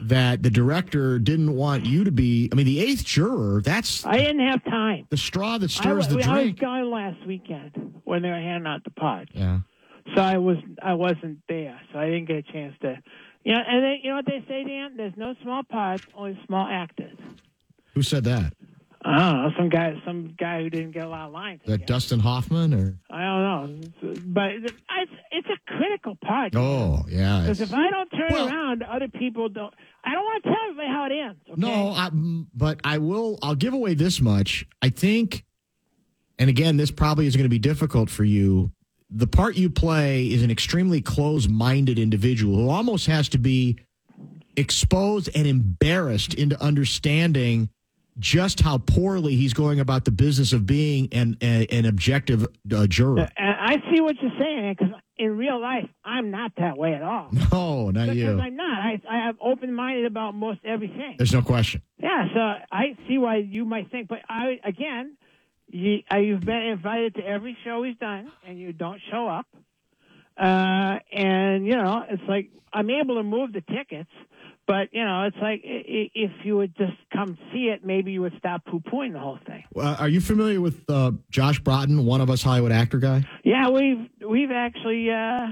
that 0.01 0.41
the 0.43 0.49
director 0.49 1.19
didn't 1.19 1.55
want 1.55 1.85
you 1.85 2.03
to 2.03 2.11
be. 2.11 2.49
I 2.51 2.55
mean, 2.55 2.65
the 2.65 2.79
eighth 2.81 3.05
juror. 3.05 3.61
That's 3.61 4.05
I 4.05 4.17
didn't 4.17 4.45
have 4.45 4.63
time. 4.65 5.05
the 5.09 5.15
straw 5.17 5.57
that 5.59 5.69
stirs 5.71 6.09
wa- 6.09 6.15
the 6.17 6.23
I 6.23 6.33
was 6.33 6.43
drink. 6.43 6.59
gone 6.59 6.89
last 6.91 7.25
weekend 7.25 8.01
when 8.03 8.21
they 8.23 8.29
were 8.29 8.35
handing 8.35 8.67
out 8.67 8.83
the 8.83 8.91
pods, 8.91 9.29
Yeah. 9.33 9.59
so 10.15 10.21
I 10.21 10.37
was 10.39 10.57
I 10.83 10.95
wasn't 10.95 11.37
there, 11.47 11.79
so 11.93 11.99
I 11.99 12.05
didn't 12.07 12.25
get 12.25 12.37
a 12.37 12.43
chance 12.51 12.75
to. 12.81 12.97
Know, 13.45 13.59
and 13.67 13.83
they, 13.83 13.99
you 14.03 14.09
know 14.09 14.17
what 14.17 14.25
they 14.25 14.43
say, 14.47 14.63
Dan? 14.63 14.97
There's 14.97 15.17
no 15.17 15.33
small 15.41 15.63
parts, 15.63 16.03
only 16.15 16.39
small 16.45 16.67
actors. 16.69 17.17
Who 17.95 18.01
said 18.01 18.23
that? 18.25 18.53
I 19.03 19.17
don't 19.17 19.41
know, 19.41 19.49
some 19.57 19.69
guy, 19.69 19.95
some 20.05 20.35
guy 20.37 20.61
who 20.61 20.69
didn't 20.69 20.91
get 20.91 21.05
a 21.05 21.09
lot 21.09 21.25
of 21.25 21.33
lines. 21.33 21.61
That 21.65 21.87
Dustin 21.87 22.19
Hoffman 22.19 22.71
or? 22.71 22.99
I 23.09 23.23
don't 23.23 23.81
know, 24.03 24.13
but 24.27 24.51
it's, 24.51 24.73
it's 25.31 25.47
a 25.47 25.57
critical 25.75 26.15
part. 26.23 26.55
Oh, 26.55 27.03
yeah. 27.09 27.41
Because 27.41 27.61
if 27.61 27.73
I 27.73 27.89
don't 27.89 28.09
turn 28.11 28.29
Well- 28.31 28.47
around, 28.47 28.83
other 28.83 29.07
people 29.07 29.49
don't. 29.49 29.73
I 30.03 30.13
don't 30.13 30.23
want 30.23 30.43
to 30.43 30.49
tell 30.49 30.59
everybody 30.69 30.87
how 30.87 31.05
it 31.05 31.11
ends. 31.11 31.39
Okay? 31.49 31.61
No, 31.61 31.91
I, 31.91 32.09
but 32.55 32.79
I 32.83 32.99
will. 32.99 33.39
I'll 33.41 33.55
give 33.55 33.73
away 33.73 33.95
this 33.95 34.21
much. 34.21 34.65
I 34.83 34.89
think, 34.89 35.45
and 36.39 36.49
again, 36.49 36.77
this 36.77 36.91
probably 36.91 37.25
is 37.27 37.35
going 37.35 37.45
to 37.45 37.49
be 37.49 37.59
difficult 37.59 38.09
for 38.11 38.23
you. 38.23 38.71
The 39.13 39.27
part 39.27 39.55
you 39.55 39.69
play 39.69 40.27
is 40.27 40.41
an 40.41 40.49
extremely 40.49 41.01
close-minded 41.01 41.99
individual 41.99 42.55
who 42.55 42.69
almost 42.69 43.07
has 43.07 43.27
to 43.29 43.37
be 43.37 43.77
exposed 44.55 45.29
and 45.35 45.45
embarrassed 45.45 46.33
into 46.33 46.61
understanding 46.61 47.69
just 48.19 48.59
how 48.61 48.77
poorly 48.77 49.35
he's 49.35 49.53
going 49.53 49.79
about 49.79 50.05
the 50.05 50.11
business 50.11 50.53
of 50.53 50.65
being 50.65 51.09
an 51.11 51.37
a, 51.41 51.65
an 51.67 51.85
objective 51.85 52.45
uh, 52.73 52.87
juror. 52.87 53.29
And 53.37 53.55
I 53.59 53.77
see 53.93 54.01
what 54.01 54.15
you're 54.21 54.31
saying 54.39 54.75
because 54.77 54.93
in 55.17 55.37
real 55.37 55.61
life, 55.61 55.87
I'm 56.03 56.31
not 56.31 56.51
that 56.57 56.77
way 56.77 56.93
at 56.93 57.03
all. 57.03 57.29
No, 57.51 57.91
not 57.91 58.07
because 58.07 58.17
you. 58.17 58.39
I'm 58.39 58.55
not. 58.55 58.79
I 58.79 59.01
I 59.09 59.25
have 59.25 59.35
open 59.41 59.73
minded 59.73 60.05
about 60.05 60.35
most 60.35 60.59
everything. 60.63 61.15
There's 61.17 61.33
no 61.33 61.41
question. 61.41 61.81
Yeah, 61.97 62.25
so 62.33 62.39
I 62.71 62.95
see 63.07 63.17
why 63.17 63.37
you 63.37 63.65
might 63.65 63.91
think, 63.91 64.07
but 64.07 64.19
I 64.29 64.59
again, 64.63 65.17
you, 65.71 66.03
uh, 66.11 66.17
you've 66.17 66.41
been 66.41 66.63
invited 66.63 67.15
to 67.15 67.25
every 67.25 67.57
show 67.63 67.83
he's 67.83 67.97
done, 67.97 68.31
and 68.47 68.59
you 68.59 68.73
don't 68.73 69.01
show 69.11 69.27
up. 69.27 69.47
Uh, 70.37 70.99
and 71.11 71.65
you 71.65 71.75
know, 71.75 72.03
it's 72.09 72.23
like 72.27 72.49
I'm 72.73 72.89
able 72.89 73.15
to 73.15 73.23
move 73.23 73.53
the 73.53 73.61
tickets, 73.61 74.09
but 74.65 74.89
you 74.91 75.03
know, 75.03 75.23
it's 75.23 75.37
like 75.41 75.61
if 75.63 76.31
you 76.43 76.57
would 76.57 76.75
just 76.77 76.93
come 77.13 77.37
see 77.51 77.65
it, 77.65 77.85
maybe 77.85 78.11
you 78.11 78.21
would 78.21 78.33
stop 78.37 78.65
poo 78.65 78.79
pooing 78.79 79.13
the 79.13 79.19
whole 79.19 79.39
thing. 79.45 79.63
Uh, 79.75 79.97
are 79.99 80.09
you 80.09 80.21
familiar 80.21 80.61
with 80.61 80.83
uh, 80.89 81.11
Josh 81.29 81.59
Broughton, 81.59 82.05
one 82.05 82.21
of 82.21 82.29
us 82.29 82.41
Hollywood 82.41 82.71
actor 82.71 82.97
guy? 82.97 83.25
Yeah, 83.43 83.69
we've 83.69 84.09
we've 84.27 84.51
actually 84.51 85.09
uh, 85.09 85.47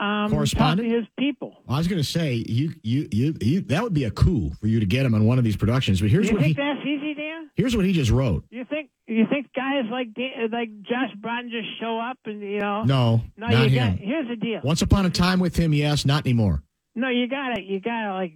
um, 0.00 0.30
talked 0.46 0.78
to 0.78 0.84
his 0.84 1.04
people. 1.18 1.62
I 1.68 1.78
was 1.78 1.86
going 1.86 2.00
to 2.00 2.08
say 2.08 2.34
you, 2.34 2.74
you, 2.82 3.08
you, 3.12 3.36
you, 3.40 3.60
that 3.62 3.82
would 3.82 3.94
be 3.94 4.04
a 4.04 4.10
coup 4.10 4.50
for 4.60 4.66
you 4.66 4.80
to 4.80 4.86
get 4.86 5.04
him 5.04 5.14
on 5.14 5.26
one 5.26 5.38
of 5.38 5.44
these 5.44 5.56
productions. 5.56 6.00
But 6.00 6.10
here's 6.10 6.28
you 6.28 6.36
what 6.36 6.44
he, 6.44 6.54
that's 6.54 6.80
easy, 6.80 7.14
Dan? 7.14 7.50
here's 7.54 7.76
what 7.76 7.84
he 7.84 7.92
just 7.92 8.10
wrote. 8.10 8.44
You 8.50 8.64
think 8.64 8.90
you 9.14 9.26
think 9.28 9.48
guys 9.54 9.84
like 9.90 10.08
like 10.52 10.70
Josh 10.82 11.14
Broughton 11.20 11.50
just 11.50 11.68
show 11.80 11.98
up 11.98 12.18
and 12.26 12.40
you 12.40 12.58
know? 12.60 12.82
No, 12.84 13.22
no. 13.36 13.46
not 13.48 13.70
you 13.70 13.78
him. 13.78 13.90
got 13.96 13.98
here's 13.98 14.28
the 14.28 14.36
deal. 14.36 14.60
Once 14.62 14.82
upon 14.82 15.06
a 15.06 15.10
time 15.10 15.40
with 15.40 15.56
him, 15.56 15.72
yes, 15.74 16.04
not 16.06 16.24
anymore. 16.26 16.62
No, 16.94 17.08
you 17.08 17.28
gotta 17.28 17.62
you 17.62 17.80
gotta 17.80 18.12
like 18.14 18.32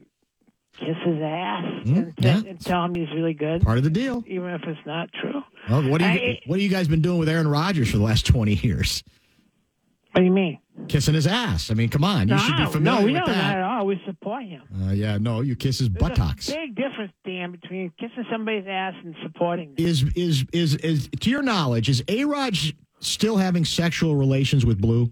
kiss 0.78 0.96
his 1.04 1.20
ass 1.22 1.64
Mm, 1.84 1.96
and, 1.96 2.14
yeah. 2.18 2.42
and 2.50 2.60
tell 2.60 2.84
him 2.84 2.94
he's 2.94 3.08
really 3.14 3.34
good, 3.34 3.62
Part 3.62 3.78
of 3.78 3.84
the 3.84 3.90
deal. 3.90 4.24
even 4.26 4.48
if 4.50 4.62
it's 4.64 4.80
not 4.86 5.08
true. 5.12 5.42
Well, 5.70 5.88
what 5.88 5.98
do 6.00 6.04
you, 6.06 6.10
I- 6.10 6.40
what 6.46 6.56
have 6.58 6.62
you 6.62 6.68
guys 6.70 6.88
been 6.88 7.02
doing 7.02 7.18
with 7.18 7.28
Aaron 7.28 7.46
Rodgers 7.46 7.90
for 7.90 7.98
the 7.98 8.02
last 8.02 8.26
twenty 8.26 8.54
years? 8.54 9.04
What 10.14 10.20
do 10.20 10.26
you 10.26 10.32
mean? 10.32 10.60
Kissing 10.86 11.14
his 11.14 11.26
ass. 11.26 11.72
I 11.72 11.74
mean, 11.74 11.88
come 11.88 12.04
on, 12.04 12.28
you 12.28 12.36
no, 12.36 12.40
should 12.40 12.56
be 12.56 12.66
familiar 12.66 13.00
no, 13.00 13.04
we 13.04 13.12
with 13.14 13.22
don't 13.24 13.28
not 13.30 13.34
that. 13.34 13.56
at 13.56 13.62
all. 13.64 13.86
We 13.86 14.00
support 14.06 14.44
him. 14.44 14.62
Uh, 14.80 14.92
yeah, 14.92 15.18
no, 15.18 15.40
you 15.40 15.56
kiss 15.56 15.80
his 15.80 15.88
There's 15.90 16.00
buttocks. 16.00 16.48
big 16.50 16.76
difference, 16.76 17.12
Dan, 17.26 17.50
between 17.50 17.90
kissing 17.98 18.24
somebody's 18.30 18.64
ass 18.68 18.94
and 19.04 19.16
supporting 19.24 19.74
them. 19.74 19.84
Is 19.84 20.04
is 20.14 20.44
is 20.52 20.76
is 20.76 21.08
to 21.18 21.30
your 21.30 21.42
knowledge, 21.42 21.88
is 21.88 22.04
A 22.06 22.24
Rod 22.26 22.56
still 23.00 23.38
having 23.38 23.64
sexual 23.64 24.14
relations 24.14 24.64
with 24.64 24.80
Blue? 24.80 25.10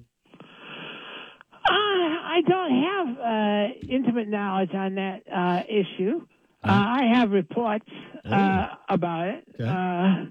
Uh, 1.53 1.69
I 1.69 2.43
don't 2.47 2.83
have 2.83 3.19
uh, 3.19 3.75
intimate 3.93 4.29
knowledge 4.29 4.71
on 4.73 4.95
that 4.95 5.23
uh, 5.35 5.63
issue. 5.69 6.21
Uh, 6.63 6.71
I 6.71 7.03
have 7.13 7.31
reports 7.33 7.89
uh, 8.25 8.69
about 8.89 9.27
it. 9.27 9.45
Okay. 9.61 10.29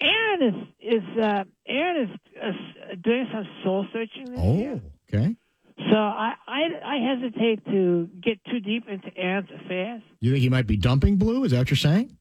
Aaron 0.00 0.42
is 0.42 1.00
is 1.02 1.18
uh, 1.22 1.44
Aaron 1.66 2.08
is 2.10 2.18
uh, 2.42 2.94
doing 3.02 3.26
some 3.32 3.46
soul 3.62 3.86
searching 3.92 4.24
this 4.26 4.40
year. 4.40 4.80
Oh, 4.84 4.90
Okay. 5.12 5.34
So 5.90 5.96
I, 5.96 6.34
I, 6.46 6.62
I 6.84 6.96
hesitate 7.14 7.64
to 7.66 8.08
get 8.22 8.38
too 8.44 8.60
deep 8.60 8.86
into 8.88 9.08
Aaron's 9.16 9.48
affairs. 9.64 10.02
You 10.20 10.30
think 10.32 10.42
he 10.42 10.48
might 10.48 10.66
be 10.66 10.76
dumping 10.76 11.16
Blue? 11.16 11.42
Is 11.44 11.52
that 11.52 11.58
what 11.58 11.70
you're 11.70 11.76
saying? 11.78 12.16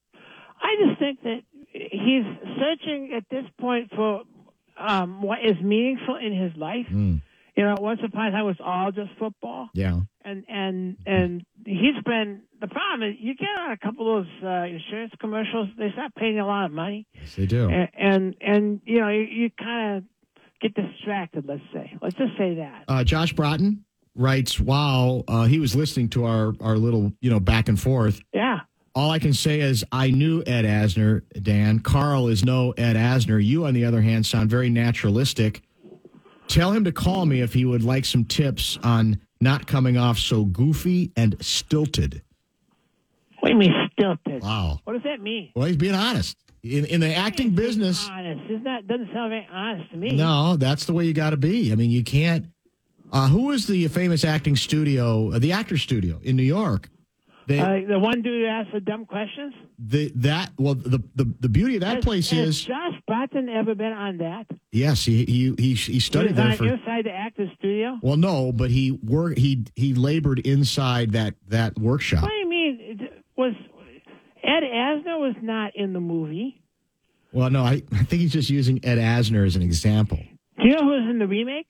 I 0.61 0.75
just 0.87 0.97
think 0.99 1.21
that 1.23 1.41
he's 1.73 2.23
searching 2.57 3.11
at 3.15 3.25
this 3.29 3.45
point 3.59 3.91
for 3.95 4.23
um, 4.77 5.21
what 5.21 5.39
is 5.45 5.57
meaningful 5.61 6.15
in 6.15 6.33
his 6.33 6.55
life. 6.55 6.87
Mm. 6.91 7.21
You 7.55 7.63
know, 7.65 7.75
once 7.79 7.99
upon 8.03 8.27
a 8.27 8.31
time 8.31 8.43
it 8.45 8.47
was 8.47 8.55
all 8.63 8.91
just 8.91 9.11
football, 9.19 9.69
Yeah. 9.73 9.99
And 10.29 10.43
and 10.47 10.97
and 11.05 11.45
he's 11.65 12.01
been. 12.05 12.41
The 12.61 12.67
problem 12.67 13.09
is 13.09 13.15
you 13.19 13.35
get 13.35 13.47
on 13.57 13.71
a 13.71 13.77
couple 13.77 14.17
of 14.19 14.25
those 14.25 14.43
uh, 14.43 14.65
insurance 14.65 15.13
commercials, 15.19 15.69
they 15.77 15.91
start 15.93 16.13
paying 16.15 16.39
a 16.39 16.45
lot 16.45 16.65
of 16.65 16.71
money, 16.71 17.07
Yes, 17.13 17.35
they 17.35 17.45
do. 17.45 17.69
and 17.69 17.89
and, 17.97 18.35
and 18.41 18.81
you 18.85 18.99
know 18.99 19.09
you, 19.09 19.21
you 19.21 19.49
kind 19.57 19.97
of 19.97 20.03
get 20.61 20.73
distracted. 20.75 21.45
Let's 21.47 21.61
say, 21.73 21.93
let's 22.01 22.15
just 22.15 22.37
say 22.37 22.55
that. 22.55 22.83
Uh, 22.87 23.03
Josh 23.03 23.31
Broughton 23.33 23.85
writes, 24.15 24.59
"Wow, 24.59 25.23
uh, 25.27 25.45
he 25.45 25.59
was 25.59 25.75
listening 25.75 26.09
to 26.09 26.25
our 26.25 26.53
our 26.59 26.77
little 26.77 27.13
you 27.21 27.29
know 27.29 27.39
back 27.39 27.69
and 27.69 27.79
forth. 27.79 28.21
Yeah. 28.33 28.59
All 28.95 29.11
I 29.11 29.19
can 29.19 29.33
say 29.33 29.61
is 29.61 29.85
I 29.93 30.09
knew 30.11 30.41
Ed 30.45 30.65
Asner. 30.65 31.21
Dan 31.41 31.79
Carl 31.79 32.27
is 32.27 32.43
no 32.43 32.71
Ed 32.71 32.95
Asner. 32.97 33.41
You, 33.41 33.65
on 33.65 33.73
the 33.73 33.85
other 33.85 34.01
hand, 34.01 34.25
sound 34.25 34.49
very 34.49 34.69
naturalistic. 34.69 35.61
Tell 36.47 36.71
him 36.71 36.83
to 36.83 36.91
call 36.91 37.25
me 37.27 37.41
if 37.41 37.53
he 37.53 37.63
would 37.63 37.83
like 37.83 38.03
some 38.03 38.25
tips 38.25 38.77
on 38.83 39.21
not 39.41 39.67
coming 39.67 39.97
off 39.97 40.17
so 40.17 40.45
goofy 40.45 41.11
and 41.15 41.35
stilted. 41.43 42.21
What 43.39 43.49
do 43.49 43.53
you 43.53 43.59
mean 43.59 43.73
stilted? 43.93 44.41
Wow. 44.43 44.79
What 44.83 44.93
does 44.93 45.03
that 45.03 45.21
mean? 45.21 45.51
Well, 45.55 45.65
he's 45.67 45.77
being 45.77 45.95
honest 45.95 46.37
in 46.61 46.85
in 46.85 46.99
the 46.99 47.13
acting 47.13 47.51
business. 47.51 48.07
Honest, 48.09 48.41
doesn't 48.63 49.13
sound 49.13 49.31
very 49.31 49.47
honest 49.51 49.91
to 49.91 49.97
me. 49.97 50.09
No, 50.15 50.57
that's 50.57 50.85
the 50.85 50.93
way 50.93 51.05
you 51.05 51.13
got 51.13 51.29
to 51.29 51.37
be. 51.37 51.71
I 51.71 51.75
mean, 51.75 51.89
you 51.89 52.03
can't. 52.03 52.47
Uh, 53.11 53.27
who 53.27 53.51
is 53.51 53.65
the 53.65 53.87
famous 53.87 54.23
acting 54.23 54.55
studio, 54.55 55.31
uh, 55.31 55.39
the 55.39 55.51
actor 55.53 55.77
studio 55.77 56.19
in 56.21 56.35
New 56.35 56.43
York? 56.43 56.89
They, 57.47 57.59
Uh, 57.59 57.87
the 57.87 57.97
one 57.97 58.21
dude 58.21 58.41
who 58.41 58.45
asked 58.45 58.69
for 58.69 58.79
dumb 58.79 59.05
questions. 59.05 59.55
the 59.79 60.11
that 60.17 60.51
well, 60.59 60.75
the 60.75 61.01
the, 61.15 61.33
the 61.39 61.49
beauty 61.49 61.75
of 61.75 61.81
that 61.81 62.03
place 62.03 62.31
is 62.33 62.65
Josh 62.65 62.98
Broughton 63.09 63.49
ever 63.49 63.75
been 63.75 63.91
on 63.93 64.17
that? 64.19 64.45
yes, 64.71 65.03
he 65.05 65.25
he 65.25 65.53
he, 65.57 65.73
he 65.73 65.93
He 65.93 65.99
studied 65.99 66.35
was 66.35 66.37
there 66.37 66.53
for. 66.55 66.65
inside 66.67 67.05
the 67.05 67.11
actor's 67.11 67.49
studio. 67.57 67.97
Well, 68.01 68.17
no, 68.17 68.51
but 68.51 68.69
he 68.71 68.91
worked. 68.91 69.37
He 69.39 69.65
he 69.75 69.93
labored 69.93 70.39
inside 70.39 71.11
that 71.13 71.35
that 71.47 71.77
workshop. 71.79 72.23
What 72.23 72.29
do 72.29 72.35
you 72.35 72.49
mean? 72.49 72.77
It- 73.01 73.23
Was 73.37 73.53
Ed 74.43 74.63
Asner 74.63 75.19
was 75.19 75.35
not 75.41 75.75
in 75.75 75.93
the 75.93 75.99
movie? 75.99 76.61
Well, 77.31 77.49
no, 77.49 77.63
I, 77.63 77.83
I 77.91 78.03
think 78.03 78.21
he's 78.21 78.33
just 78.33 78.49
using 78.49 78.83
Ed 78.83 78.97
Asner 78.97 79.45
as 79.45 79.55
an 79.55 79.61
example. 79.61 80.17
Do 80.17 80.67
you 80.67 80.71
know 80.75 80.81
who 80.83 80.87
was 81.01 81.07
in 81.09 81.19
the 81.19 81.27
remake? 81.27 81.67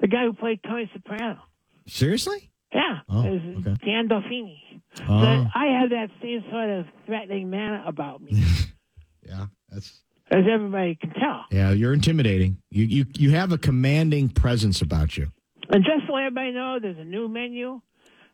The 0.00 0.06
guy 0.06 0.24
who 0.24 0.32
played 0.32 0.60
Tony 0.62 0.88
Soprano. 0.92 1.38
Seriously? 1.86 2.50
Yeah, 2.72 3.00
Oh, 3.08 3.26
okay. 3.26 3.74
Gandolfini. 3.84 4.58
Oh. 5.02 5.20
So 5.22 5.46
I 5.54 5.66
had 5.80 5.90
that 5.90 6.08
same 6.22 6.44
sort 6.50 6.70
of 6.70 6.86
threatening 7.06 7.50
manner 7.50 7.82
about 7.86 8.22
me, 8.22 8.40
Yeah, 9.26 9.46
that's 9.68 10.00
as 10.30 10.44
everybody 10.52 10.94
can 10.94 11.10
tell. 11.10 11.44
yeah. 11.50 11.70
You're 11.72 11.92
intimidating. 11.92 12.58
You 12.70 12.84
you 12.84 13.04
you 13.16 13.30
have 13.32 13.52
a 13.52 13.58
commanding 13.58 14.28
presence 14.28 14.80
about 14.82 15.16
you. 15.16 15.30
And 15.72 15.84
just 15.84 16.06
so 16.08 16.16
everybody 16.16 16.52
know, 16.52 16.78
there's 16.80 16.98
a 16.98 17.04
new 17.04 17.28
menu. 17.28 17.80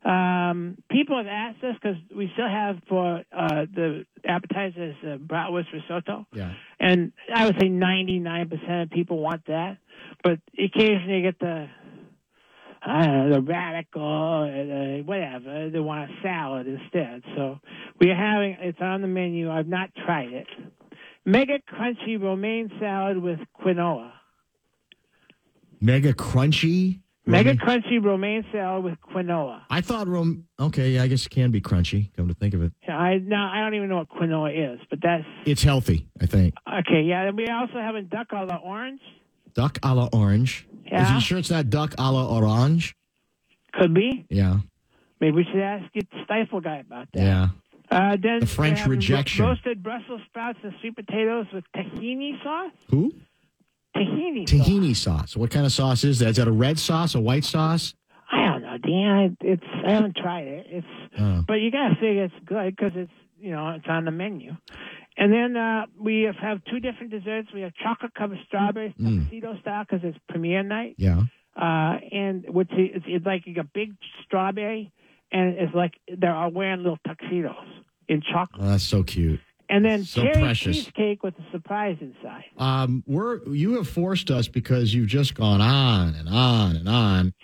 Um, 0.04 0.78
people 0.90 1.16
have 1.16 1.26
asked 1.26 1.64
us 1.64 1.74
because 1.82 1.96
we 2.16 2.30
still 2.34 2.48
have 2.48 2.76
for 2.88 3.22
uh, 3.36 3.66
the 3.74 4.04
appetizers 4.24 4.94
uh, 5.02 5.16
bratwurst 5.16 5.72
risotto, 5.72 6.26
Yeah. 6.32 6.52
and 6.78 7.12
I 7.34 7.46
would 7.46 7.56
say 7.60 7.68
99% 7.68 8.82
of 8.84 8.90
people 8.90 9.18
want 9.18 9.42
that. 9.46 9.78
But 10.22 10.38
occasionally 10.56 11.16
you 11.16 11.22
get 11.22 11.38
the 11.40 11.66
I 12.88 13.04
don't 13.04 13.30
know, 13.30 13.34
the 13.36 13.42
radical, 13.42 14.44
uh, 14.44 15.02
whatever. 15.02 15.70
They 15.70 15.80
want 15.80 16.08
a 16.08 16.14
salad 16.22 16.68
instead. 16.68 17.22
So 17.34 17.58
we're 18.00 18.14
having 18.14 18.56
it's 18.60 18.78
on 18.80 19.00
the 19.02 19.08
menu. 19.08 19.50
I've 19.50 19.66
not 19.66 19.90
tried 20.04 20.32
it. 20.32 20.46
Mega 21.26 21.58
crunchy 21.68 22.22
romaine 22.22 22.70
salad 22.78 23.18
with 23.18 23.40
quinoa. 23.60 24.12
Mega 25.80 26.12
crunchy. 26.14 27.00
Mega 27.28 27.50
Romaine- 27.50 27.58
crunchy 27.82 28.04
romaine 28.04 28.44
salad 28.52 28.84
with 28.84 29.00
quinoa. 29.00 29.62
I 29.68 29.80
thought 29.80 30.06
rom. 30.06 30.44
Okay, 30.60 30.90
yeah, 30.90 31.02
I 31.02 31.08
guess 31.08 31.26
it 31.26 31.30
can 31.30 31.50
be 31.50 31.60
crunchy. 31.60 32.14
Come 32.16 32.28
to 32.28 32.34
think 32.34 32.54
of 32.54 32.62
it, 32.62 32.72
Yeah, 32.86 32.96
I 32.96 33.18
now 33.18 33.50
I 33.52 33.60
don't 33.60 33.74
even 33.74 33.88
know 33.88 33.96
what 33.96 34.08
quinoa 34.08 34.74
is, 34.74 34.78
but 34.88 35.00
that's 35.02 35.24
it's 35.44 35.64
healthy. 35.64 36.06
I 36.20 36.26
think 36.26 36.54
okay. 36.80 37.02
Yeah, 37.02 37.22
and 37.26 37.36
we 37.36 37.48
also 37.48 37.74
have 37.80 37.96
a 37.96 38.02
duck 38.02 38.28
a 38.30 38.44
la 38.44 38.56
orange. 38.56 39.00
duck 39.54 39.78
a 39.82 39.92
la 39.94 40.08
orange. 40.12 40.66
Is 40.84 40.92
Yeah. 40.92 41.14
you 41.16 41.20
sure 41.20 41.38
it's 41.38 41.50
not 41.50 41.68
duck 41.68 41.94
a 41.98 42.12
la 42.12 42.24
orange? 42.38 42.94
Could 43.72 43.92
be. 43.92 44.24
Yeah, 44.30 44.58
Maybe 45.20 45.34
we 45.36 45.44
should 45.44 45.60
ask 45.60 45.92
the 45.92 46.02
stifle 46.24 46.60
guy 46.60 46.76
about 46.76 47.08
that. 47.12 47.20
yeah. 47.22 47.48
Uh, 47.90 48.16
then 48.20 48.40
The 48.40 48.46
French 48.46 48.80
ro- 48.80 48.88
rejection. 48.88 49.44
roasted 49.44 49.82
Brussels 49.82 50.20
sprouts 50.28 50.58
and 50.62 50.74
sweet 50.80 50.96
potatoes 50.96 51.46
with 51.52 51.64
tahini 51.74 52.42
sauce. 52.42 52.72
Who? 52.90 53.12
Tahini. 53.96 54.44
Tahini 54.46 54.94
sauce. 54.94 55.36
What 55.36 55.50
kind 55.50 55.64
of 55.64 55.72
sauce 55.72 56.04
is 56.04 56.18
that? 56.18 56.30
Is 56.30 56.36
that 56.36 56.48
a 56.48 56.52
red 56.52 56.78
sauce, 56.78 57.14
a 57.14 57.20
white 57.20 57.44
sauce? 57.44 57.94
I 58.30 58.44
don't 58.46 58.62
know, 58.62 58.76
Dan. 58.78 59.36
It's 59.40 59.62
I 59.86 59.92
haven't 59.92 60.16
tried 60.16 60.46
it. 60.48 60.66
It's 60.68 60.86
Oh. 61.18 61.44
but 61.46 61.54
you 61.54 61.70
gotta 61.70 61.94
figure 61.94 62.24
it's 62.24 62.34
good 62.44 62.76
because 62.76 62.92
it's 62.94 63.12
you 63.40 63.52
know 63.52 63.70
it's 63.70 63.86
on 63.88 64.04
the 64.04 64.10
menu. 64.10 64.56
And 65.18 65.32
then 65.32 65.56
uh, 65.56 65.86
we 65.98 66.22
have, 66.22 66.36
have 66.36 66.62
two 66.64 66.78
different 66.78 67.10
desserts. 67.10 67.48
We 67.54 67.62
have 67.62 67.72
chocolate 67.82 68.12
covered 68.14 68.38
strawberries, 68.46 68.92
Mm. 69.00 69.22
tuxedo 69.22 69.58
style, 69.60 69.84
because 69.88 70.00
it's 70.04 70.18
premiere 70.28 70.62
night. 70.62 70.96
Yeah. 70.98 71.22
Uh, 71.56 71.96
and 72.12 72.44
which 72.50 72.70
is 72.72 72.90
it's, 72.96 73.04
it's 73.08 73.24
like 73.24 73.44
got 73.54 73.72
big 73.72 73.94
strawberry, 74.26 74.92
and 75.32 75.54
it's 75.58 75.74
like 75.74 75.94
they're 76.18 76.34
all 76.34 76.50
wearing 76.50 76.82
little 76.82 76.98
tuxedos 77.06 77.54
in 78.08 78.22
chocolate. 78.22 78.60
Oh, 78.64 78.70
that's 78.70 78.84
so 78.84 79.02
cute. 79.02 79.40
And 79.68 79.84
then 79.84 80.04
so 80.04 80.22
cherry 80.22 80.40
precious. 80.40 80.76
cheesecake 80.76 81.24
with 81.24 81.34
a 81.38 81.50
surprise 81.50 81.96
inside. 82.00 82.44
Um, 82.56 83.02
we're 83.06 83.42
you 83.48 83.74
have 83.74 83.88
forced 83.88 84.30
us 84.30 84.46
because 84.46 84.94
you've 84.94 85.08
just 85.08 85.34
gone 85.34 85.60
on 85.60 86.14
and 86.14 86.28
on 86.28 86.76
and 86.76 86.88
on. 86.88 87.34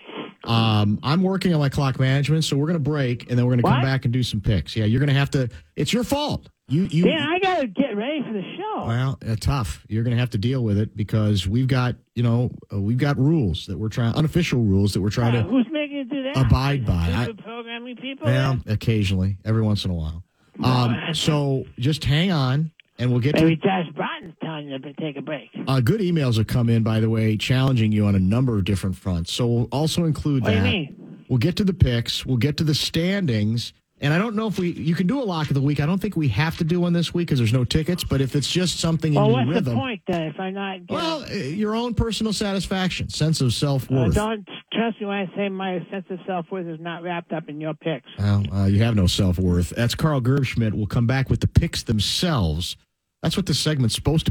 Um, 0.44 0.98
I'm 1.04 1.22
working 1.22 1.54
on 1.54 1.60
my 1.60 1.68
clock 1.68 2.00
management, 2.00 2.44
so 2.44 2.56
we're 2.56 2.66
going 2.66 2.74
to 2.74 2.90
break 2.90 3.28
and 3.30 3.38
then 3.38 3.46
we're 3.46 3.52
going 3.52 3.62
to 3.62 3.68
come 3.70 3.82
back 3.82 4.04
and 4.04 4.12
do 4.12 4.22
some 4.24 4.40
picks. 4.40 4.74
Yeah, 4.74 4.86
you're 4.86 4.98
going 4.98 5.08
to 5.08 5.14
have 5.14 5.30
to. 5.32 5.48
It's 5.76 5.92
your 5.92 6.02
fault. 6.04 6.48
You 6.68 6.84
you. 6.90 7.04
Dan, 7.04 7.18
I 7.20 7.38
gotta 7.40 7.66
get 7.66 7.96
ready 7.96 8.22
for 8.22 8.32
the 8.32 8.42
show. 8.56 8.86
Well, 8.86 9.18
uh, 9.28 9.36
tough. 9.40 9.84
You're 9.88 10.02
going 10.04 10.16
to 10.16 10.20
have 10.20 10.30
to 10.30 10.38
deal 10.38 10.62
with 10.64 10.78
it 10.78 10.96
because 10.96 11.46
we've 11.46 11.66
got, 11.66 11.96
you 12.14 12.22
know, 12.22 12.50
uh, 12.72 12.80
we've 12.80 12.98
got 12.98 13.18
rules 13.18 13.66
that 13.66 13.78
we're 13.78 13.88
trying, 13.88 14.14
unofficial 14.14 14.62
rules 14.62 14.94
that 14.94 15.00
we're 15.00 15.10
trying 15.10 15.36
Uh, 15.36 15.42
to 15.42 15.48
who's 15.48 15.66
you 16.10 16.22
do 16.22 16.22
that? 16.24 16.46
abide 16.46 16.86
by. 16.86 16.92
I, 17.14 17.24
Stupid 17.24 17.44
programming 17.44 17.96
people. 17.96 18.26
well, 18.26 18.58
occasionally, 18.66 19.38
every 19.44 19.62
once 19.62 19.84
in 19.84 19.90
a 19.90 19.94
while. 19.94 20.22
Um, 20.62 20.96
so 21.14 21.64
just 21.78 22.04
hang 22.04 22.30
on, 22.30 22.70
and 22.98 23.10
we'll 23.10 23.20
get 23.20 23.34
Maybe 23.34 23.56
to. 23.56 23.62
Josh 23.62 23.86
Broughton's 23.94 24.34
telling 24.42 24.68
you 24.68 24.78
to 24.78 24.92
take 24.94 25.16
a 25.16 25.22
break. 25.22 25.50
Uh, 25.66 25.80
good 25.80 26.00
emails 26.00 26.36
have 26.36 26.46
come 26.46 26.68
in, 26.68 26.82
by 26.82 27.00
the 27.00 27.08
way, 27.10 27.36
challenging 27.36 27.92
you 27.92 28.06
on 28.06 28.14
a 28.14 28.20
number 28.20 28.56
of 28.56 28.64
different 28.64 28.96
fronts. 28.96 29.32
So 29.32 29.46
we'll 29.46 29.68
also 29.72 30.04
include 30.04 30.42
What 30.42 30.52
that. 30.52 30.88
We'll 31.28 31.38
get 31.38 31.56
to 31.56 31.64
the 31.64 31.72
picks. 31.72 32.26
We'll 32.26 32.36
get 32.36 32.58
to 32.58 32.64
the 32.64 32.74
standings. 32.74 33.72
And 34.02 34.12
I 34.12 34.18
don't 34.18 34.34
know 34.34 34.48
if 34.48 34.58
we 34.58 34.72
you 34.72 34.96
can 34.96 35.06
do 35.06 35.22
a 35.22 35.24
lock 35.24 35.48
of 35.48 35.54
the 35.54 35.60
week. 35.62 35.80
I 35.80 35.86
don't 35.86 36.00
think 36.00 36.16
we 36.16 36.28
have 36.28 36.58
to 36.58 36.64
do 36.64 36.80
one 36.80 36.92
this 36.92 37.14
week 37.14 37.28
because 37.28 37.38
there's 37.38 37.52
no 37.52 37.64
tickets. 37.64 38.02
But 38.02 38.20
if 38.20 38.34
it's 38.34 38.50
just 38.50 38.80
something 38.80 39.14
in 39.14 39.20
Well, 39.20 39.30
your 39.30 39.38
what's 39.46 39.48
rhythm, 39.50 39.74
the 39.74 39.80
point 39.80 40.02
then 40.08 40.22
if 40.22 40.40
I'm 40.40 40.54
not? 40.54 40.78
Well, 40.88 41.22
uh, 41.22 41.32
your 41.34 41.74
own 41.76 41.94
personal 41.94 42.32
satisfaction, 42.32 43.08
sense 43.08 43.40
of 43.40 43.54
self 43.54 43.90
uh, 43.90 43.94
worth. 43.94 44.14
don't 44.14 44.46
trust 44.72 45.00
me 45.00 45.06
when 45.06 45.18
I 45.18 45.36
say 45.36 45.48
my 45.48 45.86
sense 45.90 46.06
of 46.10 46.18
self 46.26 46.46
worth 46.50 46.66
is 46.66 46.80
not 46.80 47.02
wrapped 47.02 47.32
up 47.32 47.48
in 47.48 47.60
your 47.60 47.74
picks. 47.74 48.08
Well, 48.18 48.42
uh, 48.52 48.64
you 48.66 48.82
have 48.82 48.96
no 48.96 49.06
self 49.06 49.38
worth. 49.38 49.70
That's 49.70 49.94
Carl 49.94 50.20
Gerbschmidt. 50.20 50.72
We'll 50.74 50.86
come 50.86 51.06
back 51.06 51.30
with 51.30 51.40
the 51.40 51.48
picks 51.48 51.84
themselves. 51.84 52.76
That's 53.22 53.36
what 53.36 53.46
this 53.46 53.60
segment's 53.60 53.94
supposed 53.94 54.24
to 54.26 54.30